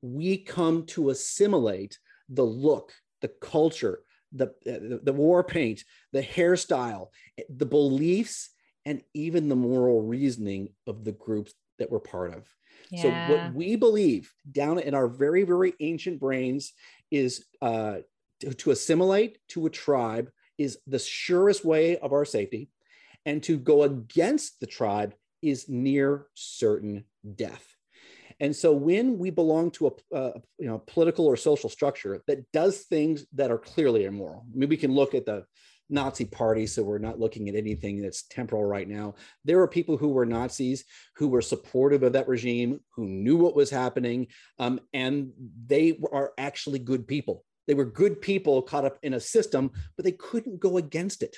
[0.00, 4.00] We come to assimilate the look, the culture,
[4.32, 7.08] the, the, the war paint, the hairstyle,
[7.48, 8.50] the beliefs,
[8.84, 12.46] and even the moral reasoning of the groups that we're part of.
[12.90, 13.02] Yeah.
[13.02, 16.72] So, what we believe down in our very, very ancient brains
[17.10, 17.98] is uh,
[18.40, 22.70] to, to assimilate to a tribe is the surest way of our safety.
[23.26, 27.64] And to go against the tribe is near certain death.
[28.40, 32.82] And so when we belong to a you know political or social structure that does
[32.82, 35.44] things that are clearly immoral, I mean, we can look at the
[35.90, 39.14] Nazi party, so we're not looking at anything that's temporal right now.
[39.44, 40.84] There are people who were Nazis
[41.16, 45.32] who were supportive of that regime, who knew what was happening, um, and
[45.66, 47.44] they are actually good people.
[47.68, 51.36] They were good people caught up in a system, but they couldn't go against it.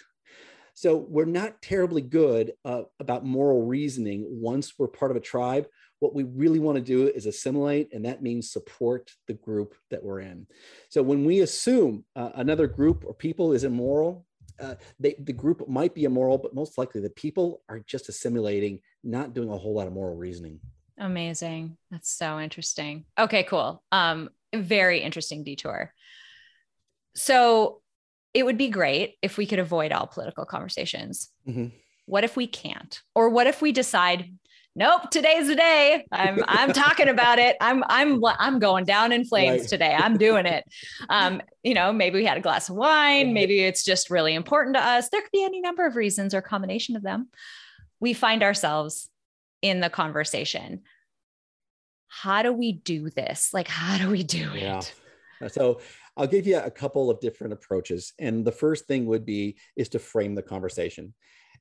[0.75, 5.66] So we're not terribly good uh, about moral reasoning once we're part of a tribe.
[5.99, 10.03] What we really want to do is assimilate, and that means support the group that
[10.03, 10.47] we're in.
[10.88, 14.25] So when we assume uh, another group or people is immoral,
[14.61, 18.81] uh, they, the group might be immoral, but most likely the people are just assimilating,
[19.03, 20.61] not doing a whole lot of moral reasoning.
[20.97, 21.77] Amazing.
[21.90, 23.05] That's so interesting.
[23.19, 23.83] Okay, cool.
[23.90, 25.93] Um, very interesting detour.
[27.14, 27.81] So
[28.35, 31.31] it would be great if we could avoid all political conversations.
[31.49, 31.66] Mm-hmm.
[32.07, 33.01] What if we can't?
[33.14, 34.33] Or what if we decide,
[34.77, 36.07] nope, today's the day.
[36.12, 37.57] I'm I'm talking about it.
[37.61, 39.68] I'm I'm I'm going down in flames Right.
[39.68, 39.94] today.
[39.96, 40.64] I'm doing it.
[41.09, 44.77] Um, you know, maybe we had a glass of wine, maybe it's just really important
[44.77, 45.09] to us.
[45.09, 47.29] There could be any number of reasons or combination of them.
[48.01, 49.09] We find ourselves
[49.62, 50.83] in the conversation.
[52.09, 53.53] How do we do this?
[53.53, 54.81] Like, how do we do Yeah.
[55.42, 55.53] it?
[55.53, 55.81] So
[56.16, 58.12] I'll give you a couple of different approaches.
[58.18, 61.14] And the first thing would be is to frame the conversation.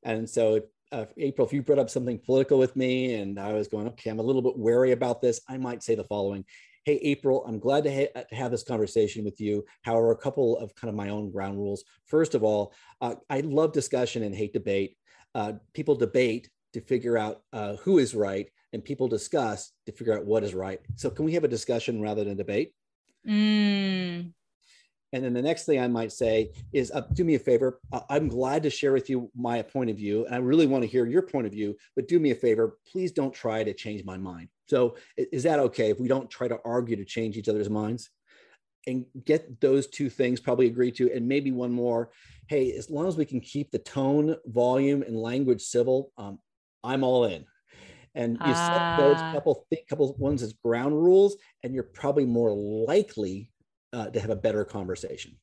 [0.04, 3.68] And so uh, April, if you brought up something political with me and I was
[3.68, 6.46] going, okay, I'm a little bit wary about this, I might say the following.
[6.86, 9.66] Hey, April, I'm glad to, ha- to have this conversation with you.
[9.84, 11.84] However, a couple of kind of my own ground rules.
[12.06, 14.98] First of all, uh, I love discussion and hate debate.
[15.36, 20.18] Uh, people debate to figure out uh, who is right, and people discuss to figure
[20.18, 20.80] out what is right.
[20.96, 22.74] So, can we have a discussion rather than debate?
[23.28, 24.34] Mm,
[25.12, 27.80] And then the next thing I might say is, uh, do me a favor.
[27.92, 30.84] Uh, I'm glad to share with you my point of view, and I really want
[30.84, 31.76] to hear your point of view.
[31.96, 34.50] But do me a favor, please don't try to change my mind.
[34.68, 38.10] So, is that okay if we don't try to argue to change each other's minds?
[38.88, 42.12] And get those two things probably agreed to, and maybe one more.
[42.48, 46.40] Hey, as long as we can keep the tone, volume, and language civil, um,
[46.84, 47.46] I'm all in.
[48.16, 49.32] And you set those Ah.
[49.34, 53.52] couple th- couple ones as ground rules, and you're probably more likely
[53.94, 55.38] uh, to have a better conversation.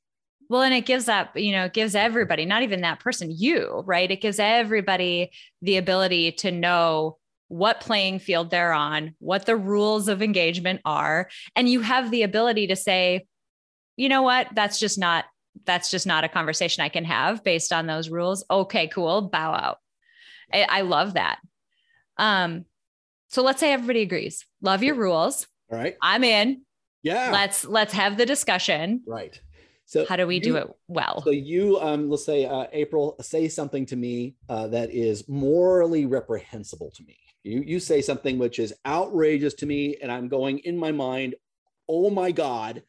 [0.48, 3.82] Well, and it gives that, you know, it gives everybody, not even that person, you,
[3.84, 4.10] right?
[4.10, 10.08] It gives everybody the ability to know what playing field they're on, what the rules
[10.08, 11.28] of engagement are.
[11.56, 13.26] And you have the ability to say,
[13.96, 15.24] you know what, that's just not,
[15.64, 18.44] that's just not a conversation I can have based on those rules.
[18.50, 19.22] Okay, cool.
[19.22, 19.78] Bow out.
[20.52, 21.38] I, I love that.
[22.18, 22.66] Um,
[23.28, 24.44] so let's say everybody agrees.
[24.60, 25.46] Love your rules.
[25.72, 25.96] All right.
[26.00, 26.65] I'm in.
[27.06, 27.30] Yeah.
[27.30, 29.02] Let's let's have the discussion.
[29.06, 29.40] right.
[29.88, 31.22] So How do we do it well?
[31.22, 36.06] So you, um, let's say, uh, April, say something to me uh, that is morally
[36.06, 37.16] reprehensible to me.
[37.44, 41.36] You you say something which is outrageous to me, and I'm going in my mind,
[41.88, 42.82] oh my God,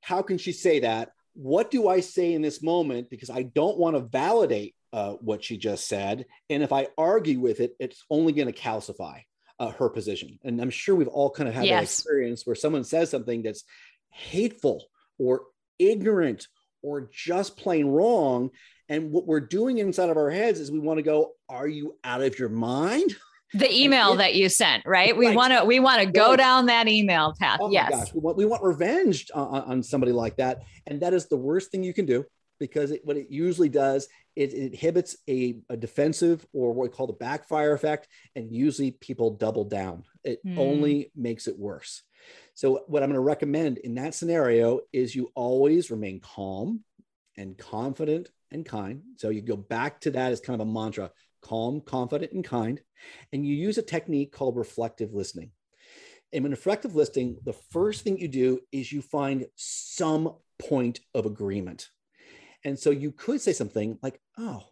[0.00, 1.12] how can she say that?
[1.34, 3.08] What do I say in this moment?
[3.08, 7.38] Because I don't want to validate uh, what she just said, and if I argue
[7.38, 9.20] with it, it's only going to calcify
[9.58, 10.38] uh, her position.
[10.44, 13.64] And I'm sure we've all kind of had that experience where someone says something that's
[14.10, 14.84] hateful
[15.18, 15.42] or
[15.78, 16.46] ignorant
[16.82, 18.50] or just plain wrong.
[18.88, 21.96] And what we're doing inside of our heads is we want to go, Are you
[22.04, 23.16] out of your mind?
[23.54, 25.16] the email it- that you sent, right?
[25.16, 27.58] We want to we want to go down that email path.
[27.60, 28.12] Oh yes.
[28.12, 30.62] we want, we want revenge on, on somebody like that.
[30.86, 32.24] And that is the worst thing you can do.
[32.58, 36.88] Because it, what it usually does it, it inhibits a, a, defensive or what we
[36.94, 40.04] call the backfire effect and usually people double down.
[40.22, 40.58] It mm.
[40.58, 42.02] only makes it worse.
[42.54, 46.84] So what i'm going to recommend in that scenario is you always remain calm
[47.36, 49.02] and confident and kind.
[49.16, 51.10] So you go back to that as kind of a mantra
[51.42, 52.80] calm confident and kind
[53.32, 55.50] and you use a technique called reflective listening.
[56.32, 61.26] And in reflective listening the first thing you do is you find some point of
[61.26, 61.88] agreement
[62.66, 64.64] and so you could say something like, oh,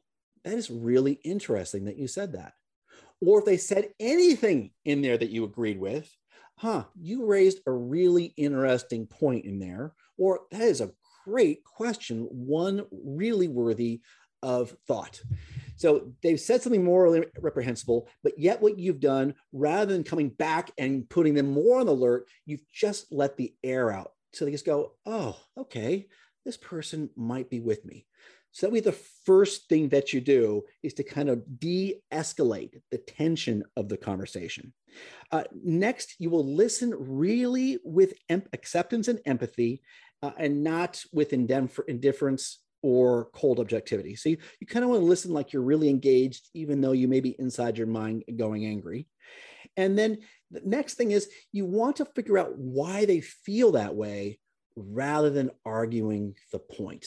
[0.44, 2.52] that is really interesting that you said that.
[3.24, 6.12] Or if they said anything in there that you agreed with,
[6.56, 9.94] huh, you raised a really interesting point in there.
[10.18, 10.90] Or that is a
[11.24, 14.00] great question, one really worthy
[14.42, 15.22] of thought.
[15.76, 20.72] So they've said something morally reprehensible, but yet what you've done, rather than coming back
[20.78, 24.10] and putting them more on the alert, you've just let the air out.
[24.32, 26.08] So they just go, oh, okay,
[26.44, 28.06] this person might be with me.
[28.52, 28.92] So that way, the
[29.26, 34.72] first thing that you do is to kind of de-escalate the tension of the conversation.
[35.32, 39.82] Uh, next, you will listen really with em- acceptance and empathy,
[40.22, 44.14] uh, and not with indif- indifference or cold objectivity.
[44.14, 47.08] So you, you kind of want to listen like you're really engaged, even though you
[47.08, 49.08] may be inside your mind going angry.
[49.76, 50.18] And then
[50.50, 54.38] the next thing is you want to figure out why they feel that way
[54.76, 57.06] rather than arguing the point.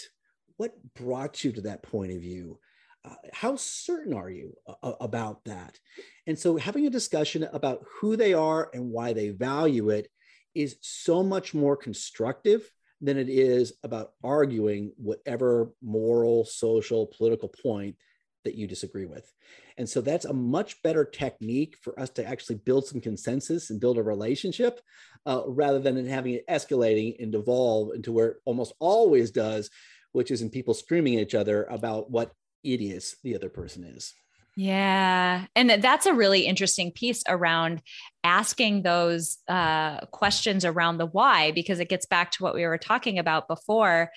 [0.58, 2.60] What brought you to that point of view?
[3.06, 4.54] Uh, how certain are you
[4.84, 5.80] uh, about that?
[6.26, 10.10] And so, having a discussion about who they are and why they value it
[10.56, 17.96] is so much more constructive than it is about arguing whatever moral, social, political point
[18.44, 19.32] that you disagree with.
[19.78, 23.80] And so that's a much better technique for us to actually build some consensus and
[23.80, 24.82] build a relationship
[25.26, 29.70] uh, rather than having it escalating and devolve into where it almost always does,
[30.14, 32.32] which is in people screaming at each other about what
[32.64, 34.14] idiots the other person is.
[34.56, 35.46] Yeah.
[35.56, 37.84] And that's a really interesting piece around
[38.24, 42.80] asking those uh, questions around the why, because it gets back to what we were
[42.80, 44.10] talking about before.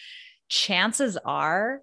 [0.49, 1.83] Chances are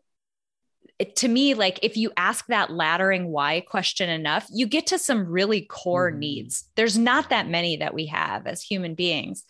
[1.00, 4.98] it, to me, like if you ask that laddering why question enough, you get to
[4.98, 6.18] some really core mm.
[6.18, 6.70] needs.
[6.76, 9.44] There's not that many that we have as human beings.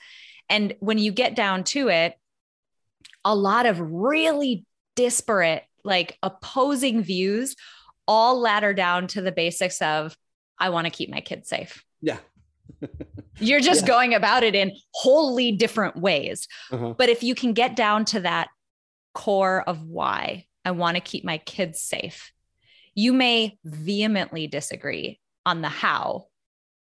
[0.49, 2.15] And when you get down to it,
[3.23, 7.55] a lot of really disparate, like opposing views
[8.07, 10.15] all ladder down to the basics of,
[10.57, 11.83] I want to keep my kids safe.
[12.01, 12.17] Yeah.
[13.39, 13.87] You're just yeah.
[13.87, 16.47] going about it in wholly different ways.
[16.71, 16.93] Uh-huh.
[16.97, 18.49] But if you can get down to that
[19.13, 22.33] core of why, I want to keep my kids safe.
[22.93, 26.25] You may vehemently disagree on the how,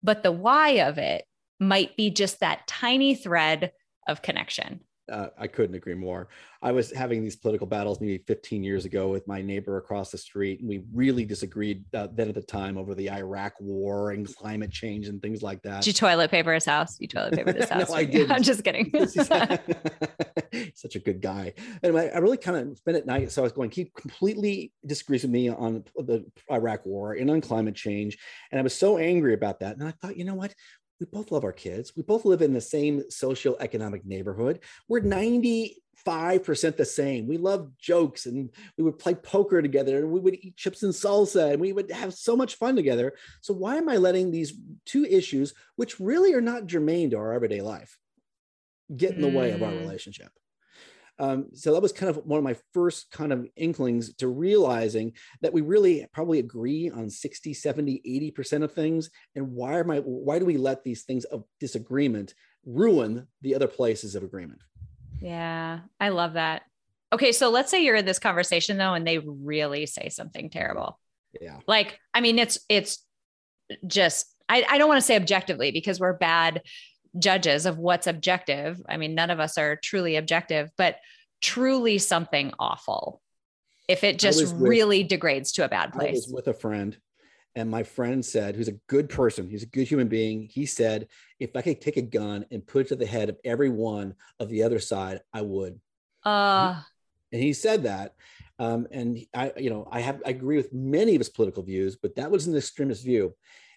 [0.03, 1.25] but the why of it
[1.59, 3.71] might be just that tiny thread
[4.07, 6.29] of connection uh, I couldn't agree more.
[6.61, 10.17] I was having these political battles maybe 15 years ago with my neighbor across the
[10.17, 14.33] street, and we really disagreed uh, then at the time over the Iraq War and
[14.35, 15.83] climate change and things like that.
[15.83, 16.97] Did you toilet paper his house?
[16.99, 17.89] You toilet paper his house?
[17.89, 18.31] no, I didn't.
[18.35, 18.91] I'm just kidding.
[20.75, 21.53] Such a good guy.
[21.83, 23.31] Anyway, I really kind of spent at night.
[23.31, 27.41] So I was going, he completely disagrees with me on the Iraq War and on
[27.41, 28.17] climate change,
[28.51, 29.77] and I was so angry about that.
[29.77, 30.53] And I thought, you know what?
[31.01, 31.93] We both love our kids.
[31.97, 34.59] We both live in the same socioeconomic neighborhood.
[34.87, 35.75] We're 95%
[36.77, 37.27] the same.
[37.27, 40.93] We love jokes and we would play poker together and we would eat chips and
[40.93, 43.13] salsa and we would have so much fun together.
[43.41, 44.53] So, why am I letting these
[44.85, 47.97] two issues, which really are not germane to our everyday life,
[48.95, 49.33] get in the mm.
[49.35, 49.79] way of our mm.
[49.79, 50.31] relationship?
[51.21, 55.13] Um, so that was kind of one of my first kind of inklings to realizing
[55.41, 59.11] that we really probably agree on 60, 70, 80% of things.
[59.35, 62.33] And why am I, why do we let these things of disagreement
[62.65, 64.61] ruin the other places of agreement?
[65.21, 66.63] Yeah, I love that.
[67.13, 70.97] Okay, so let's say you're in this conversation though, and they really say something terrible.
[71.39, 71.59] Yeah.
[71.67, 73.05] Like, I mean, it's it's
[73.85, 76.61] just I, I don't want to say objectively because we're bad
[77.17, 78.81] judges of what's objective.
[78.87, 80.97] I mean, none of us are truly objective, but
[81.41, 83.21] truly something awful
[83.87, 86.09] if it just with, really degrades to a bad place.
[86.09, 86.97] I was with a friend,
[87.55, 90.47] and my friend said, who's a good person, he's a good human being.
[90.49, 91.07] He said,
[91.39, 94.15] if I could take a gun and put it to the head of every one
[94.39, 95.79] of the other side, I would.
[96.23, 96.81] Uh,
[97.33, 98.13] and he said that.
[98.59, 101.95] Um, and I, you know, I have I agree with many of his political views,
[101.95, 103.33] but that was an extremist view.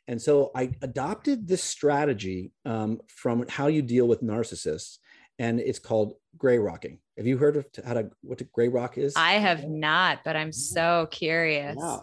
[0.07, 4.99] And so I adopted this strategy um, from how you deal with narcissists,
[5.39, 6.99] and it's called gray rocking.
[7.17, 9.15] Have you heard of how to what the gray rock is?
[9.17, 11.77] I have not, but I'm so curious.
[11.79, 11.99] Yeah.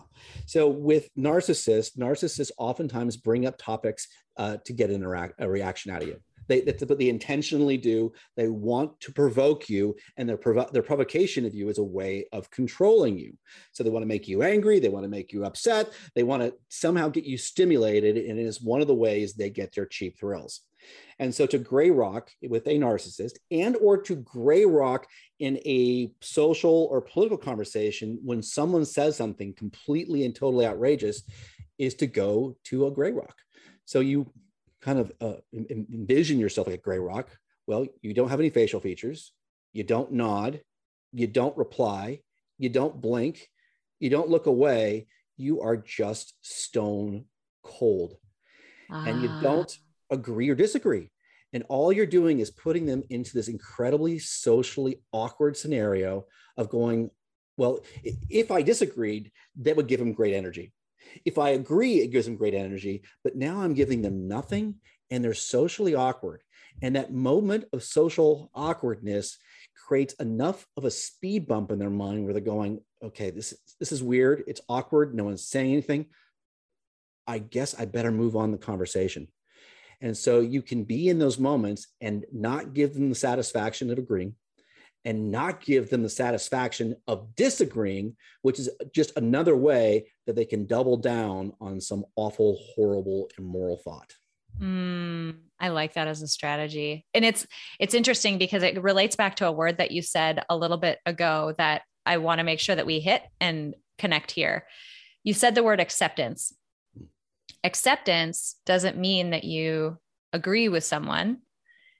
[0.45, 6.01] So with narcissists, narcissists oftentimes bring up topics uh, to get interact a reaction out
[6.01, 6.19] of you.
[6.51, 8.11] They, that's what they intentionally do.
[8.35, 12.25] They want to provoke you, and their, provo- their provocation of you is a way
[12.33, 13.37] of controlling you.
[13.71, 14.77] So they want to make you angry.
[14.79, 15.93] They want to make you upset.
[16.13, 19.49] They want to somehow get you stimulated, and it is one of the ways they
[19.49, 20.59] get their cheap thrills.
[21.19, 25.07] And so to gray rock with a narcissist and or to gray rock
[25.39, 31.23] in a social or political conversation when someone says something completely and totally outrageous
[31.77, 33.37] is to go to a gray rock.
[33.85, 34.29] So you
[34.81, 37.29] kind of uh, envision yourself like a gray rock.
[37.67, 39.33] Well, you don't have any facial features.
[39.73, 40.61] You don't nod.
[41.13, 42.21] You don't reply.
[42.57, 43.49] You don't blink.
[43.99, 45.07] You don't look away.
[45.37, 47.25] You are just stone
[47.63, 48.15] cold.
[48.89, 49.05] Ah.
[49.05, 49.41] And you ah.
[49.41, 49.77] don't
[50.09, 51.09] agree or disagree.
[51.53, 56.25] And all you're doing is putting them into this incredibly socially awkward scenario
[56.57, 57.11] of going,
[57.57, 60.71] well, if I disagreed, that would give them great energy.
[61.25, 63.03] If I agree, it gives them great energy.
[63.23, 64.75] But now I'm giving them nothing
[65.09, 66.41] and they're socially awkward.
[66.81, 69.37] And that moment of social awkwardness
[69.87, 73.91] creates enough of a speed bump in their mind where they're going, okay, this, this
[73.91, 74.43] is weird.
[74.47, 75.13] It's awkward.
[75.13, 76.07] No one's saying anything.
[77.27, 79.27] I guess I better move on the conversation.
[79.99, 83.97] And so you can be in those moments and not give them the satisfaction of
[83.97, 84.35] agreeing
[85.05, 90.45] and not give them the satisfaction of disagreeing, which is just another way that they
[90.45, 94.13] can double down on some awful, horrible, immoral thought.
[94.59, 97.05] Mm, I like that as a strategy.
[97.13, 97.47] And it's
[97.79, 100.99] it's interesting because it relates back to a word that you said a little bit
[101.05, 104.65] ago that I want to make sure that we hit and connect here.
[105.23, 106.53] You said the word acceptance
[107.63, 109.97] acceptance doesn't mean that you
[110.33, 111.39] agree with someone.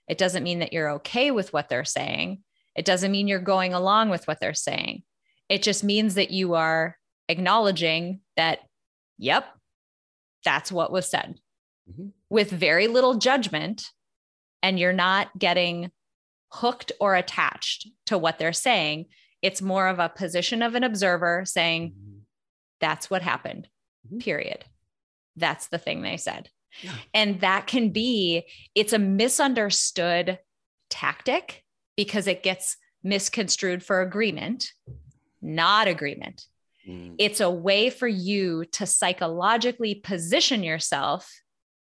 [0.08, 2.44] It doesn't mean that you're okay with what they're saying.
[2.76, 5.04] It doesn't mean you're going along with what they're saying.
[5.50, 6.98] It just means that you are
[7.28, 8.60] acknowledging that,
[9.18, 9.46] yep,
[10.46, 11.36] that's what was said
[11.90, 12.08] mm-hmm.
[12.30, 13.86] with very little judgment.
[14.64, 15.92] And you're not getting
[16.52, 19.08] hooked or attached to what they're saying.
[19.42, 22.20] It's more of a position of an observer saying, mm-hmm.
[22.80, 23.68] that's what happened,
[24.08, 24.20] mm-hmm.
[24.20, 24.64] period.
[25.36, 26.50] That's the thing they said.
[26.82, 26.92] Yeah.
[27.14, 28.44] And that can be,
[28.76, 30.40] it's a misunderstood
[30.90, 31.64] tactic
[31.96, 34.72] because it gets misconstrued for agreement,
[35.42, 36.46] not agreement.
[36.88, 37.16] Mm.
[37.18, 41.32] It's a way for you to psychologically position yourself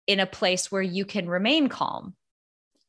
[0.06, 2.14] in a place where you can remain calm,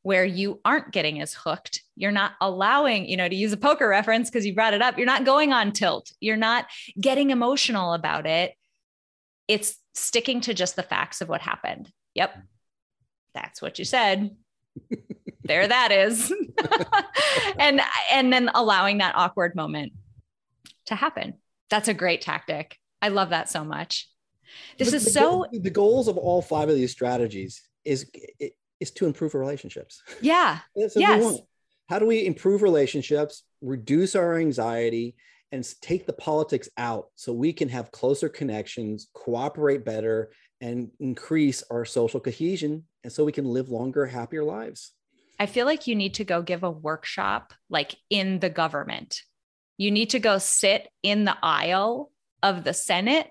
[0.02, 1.82] where you aren't getting as hooked.
[1.96, 4.96] You're not allowing, you know, to use a poker reference because you brought it up,
[4.96, 6.12] you're not going on tilt.
[6.20, 6.66] You're not
[7.00, 8.54] getting emotional about it.
[9.48, 11.90] It's sticking to just the facts of what happened.
[12.14, 12.36] Yep.
[13.34, 14.36] That's what you said.
[15.48, 16.32] there that is.
[17.58, 17.80] and
[18.12, 19.92] and then allowing that awkward moment
[20.86, 21.34] to happen.
[21.70, 22.78] That's a great tactic.
[23.02, 24.08] I love that so much.
[24.78, 28.10] This is the, so the goals of all five of these strategies is
[28.80, 30.02] is to improve relationships.
[30.20, 30.58] Yeah.
[30.76, 31.40] yes.
[31.88, 35.16] How do we improve relationships, reduce our anxiety,
[35.52, 40.30] and take the politics out so we can have closer connections, cooperate better,
[40.60, 42.84] and increase our social cohesion.
[43.04, 44.92] And so we can live longer, happier lives.
[45.38, 49.22] I feel like you need to go give a workshop like in the government.
[49.76, 52.10] You need to go sit in the aisle
[52.42, 53.30] of the Senate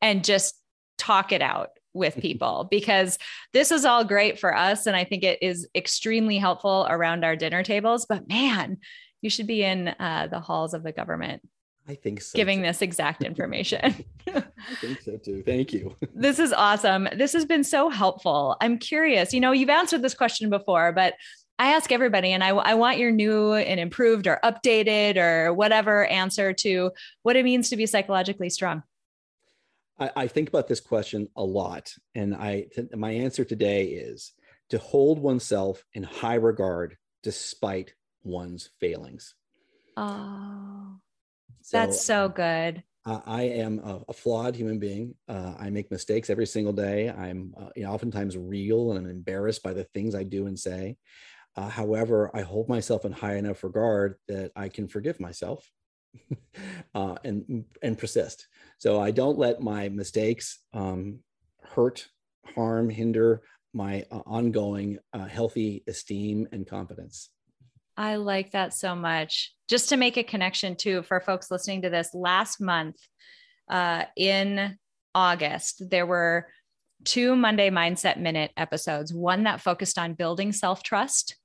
[0.00, 0.54] and just
[0.98, 3.18] talk it out with people because
[3.52, 4.86] this is all great for us.
[4.86, 8.06] And I think it is extremely helpful around our dinner tables.
[8.08, 8.78] But man,
[9.20, 11.42] you should be in uh, the halls of the government.
[11.88, 12.36] I think so.
[12.36, 12.66] Giving too.
[12.66, 14.04] this exact information.
[14.28, 14.44] I
[14.80, 15.42] think so too.
[15.46, 15.96] Thank you.
[16.14, 17.08] this is awesome.
[17.16, 18.56] This has been so helpful.
[18.60, 21.14] I'm curious, you know, you've answered this question before, but
[21.60, 26.06] I ask everybody, and I, I want your new and improved or updated or whatever
[26.06, 26.90] answer to
[27.22, 28.82] what it means to be psychologically strong.
[29.98, 31.92] I, I think about this question a lot.
[32.14, 34.32] And I, my answer today is
[34.70, 37.92] to hold oneself in high regard despite
[38.22, 39.34] one's failings.
[39.98, 40.96] Oh,
[41.60, 42.82] so, that's so good.
[43.04, 45.14] Uh, I am a, a, flawed human being.
[45.28, 47.10] Uh, I make mistakes every single day.
[47.10, 50.58] I'm uh, you know, oftentimes real and I'm embarrassed by the things I do and
[50.58, 50.96] say.
[51.56, 55.68] Uh, however, I hold myself in high enough regard that I can forgive myself
[56.94, 58.46] uh, and and persist.
[58.78, 61.20] So I don't let my mistakes um,
[61.62, 62.06] hurt,
[62.54, 63.42] harm, hinder
[63.72, 64.98] my uh, ongoing
[65.28, 67.30] healthy esteem and confidence.
[67.96, 69.54] I like that so much.
[69.68, 72.96] Just to make a connection too for folks listening to this, last month
[73.70, 74.78] uh, in
[75.14, 76.48] August, there were
[77.04, 81.36] two Monday Mindset Minute episodes one that focused on building self trust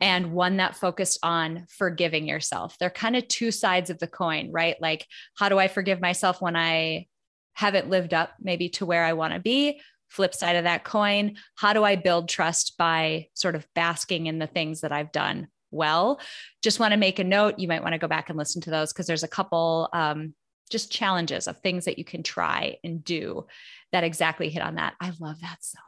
[0.00, 2.76] and one that focused on forgiving yourself.
[2.78, 4.76] They're kind of two sides of the coin, right?
[4.80, 7.06] Like, how do I forgive myself when I
[7.54, 9.80] haven't lived up maybe to where I want to be
[10.10, 14.38] flip side of that coin, how do I build trust by sort of basking in
[14.38, 16.20] the things that I've done well?
[16.62, 17.58] Just want to make a note.
[17.58, 20.34] You might want to go back and listen to those because there's a couple um,
[20.70, 23.46] just challenges of things that you can try and do
[23.92, 24.94] that exactly hit on that.
[25.00, 25.78] I love that so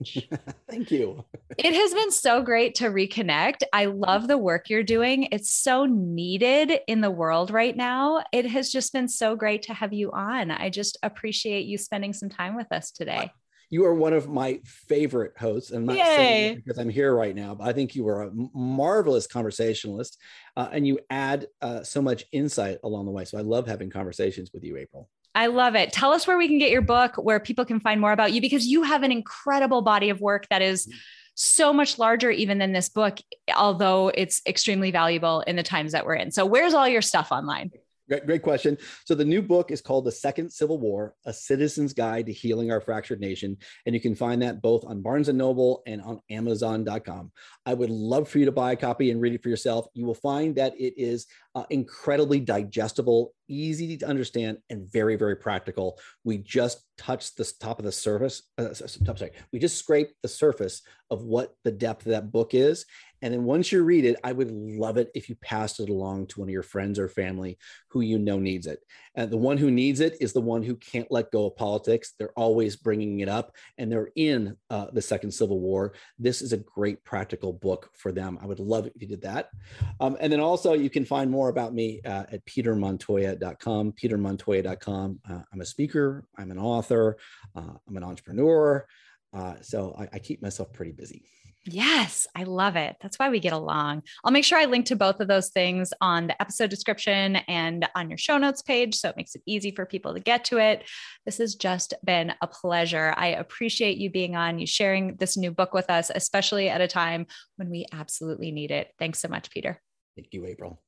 [0.00, 0.28] much.
[0.70, 1.24] Thank you.
[1.58, 3.62] it has been so great to reconnect.
[3.72, 5.28] I love the work you're doing.
[5.32, 8.22] It's so needed in the world right now.
[8.32, 10.50] It has just been so great to have you on.
[10.50, 13.30] I just appreciate you spending some time with us today.
[13.72, 16.16] You are one of my favorite hosts, and I'm not Yay.
[16.16, 20.18] saying because I'm here right now, but I think you are a marvelous conversationalist,
[20.56, 23.24] uh, and you add uh, so much insight along the way.
[23.24, 25.08] So I love having conversations with you, April.
[25.34, 25.92] I love it.
[25.92, 28.40] Tell us where we can get your book, where people can find more about you,
[28.40, 30.98] because you have an incredible body of work that is mm-hmm.
[31.34, 33.18] so much larger even than this book,
[33.54, 36.32] although it's extremely valuable in the times that we're in.
[36.32, 37.70] So, where's all your stuff online?
[38.10, 38.76] Great, great question.
[39.04, 42.72] So the new book is called The Second Civil War: A Citizen's Guide to Healing
[42.72, 43.56] Our Fractured Nation,
[43.86, 47.30] and you can find that both on Barnes and Noble and on Amazon.com.
[47.64, 49.86] I would love for you to buy a copy and read it for yourself.
[49.94, 55.36] You will find that it is uh, incredibly digestible, easy to understand, and very, very
[55.36, 56.00] practical.
[56.24, 58.42] We just touched the top of the surface.
[58.58, 62.86] Uh, sorry, we just scraped the surface of what the depth of that book is.
[63.22, 66.28] And then once you read it, I would love it if you passed it along
[66.28, 67.58] to one of your friends or family
[67.88, 68.80] who you know needs it.
[69.14, 72.14] And the one who needs it is the one who can't let go of politics.
[72.18, 75.92] They're always bringing it up and they're in uh, the Second Civil War.
[76.18, 78.38] This is a great practical book for them.
[78.40, 79.50] I would love it if you did that.
[79.98, 83.92] Um, and then also, you can find more about me uh, at petermontoya.com.
[83.92, 85.20] Petermontoya.com.
[85.28, 87.16] Uh, I'm a speaker, I'm an author,
[87.54, 88.86] uh, I'm an entrepreneur.
[89.32, 91.24] Uh, so I, I keep myself pretty busy.
[91.66, 92.96] Yes, I love it.
[93.02, 94.04] That's why we get along.
[94.24, 97.86] I'll make sure I link to both of those things on the episode description and
[97.94, 98.94] on your show notes page.
[98.94, 100.88] So it makes it easy for people to get to it.
[101.26, 103.12] This has just been a pleasure.
[103.16, 106.88] I appreciate you being on, you sharing this new book with us, especially at a
[106.88, 108.92] time when we absolutely need it.
[108.98, 109.82] Thanks so much, Peter.
[110.16, 110.80] Thank you, April.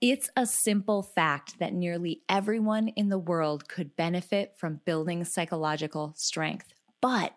[0.00, 6.14] It's a simple fact that nearly everyone in the world could benefit from building psychological
[6.16, 6.72] strength.
[7.00, 7.36] But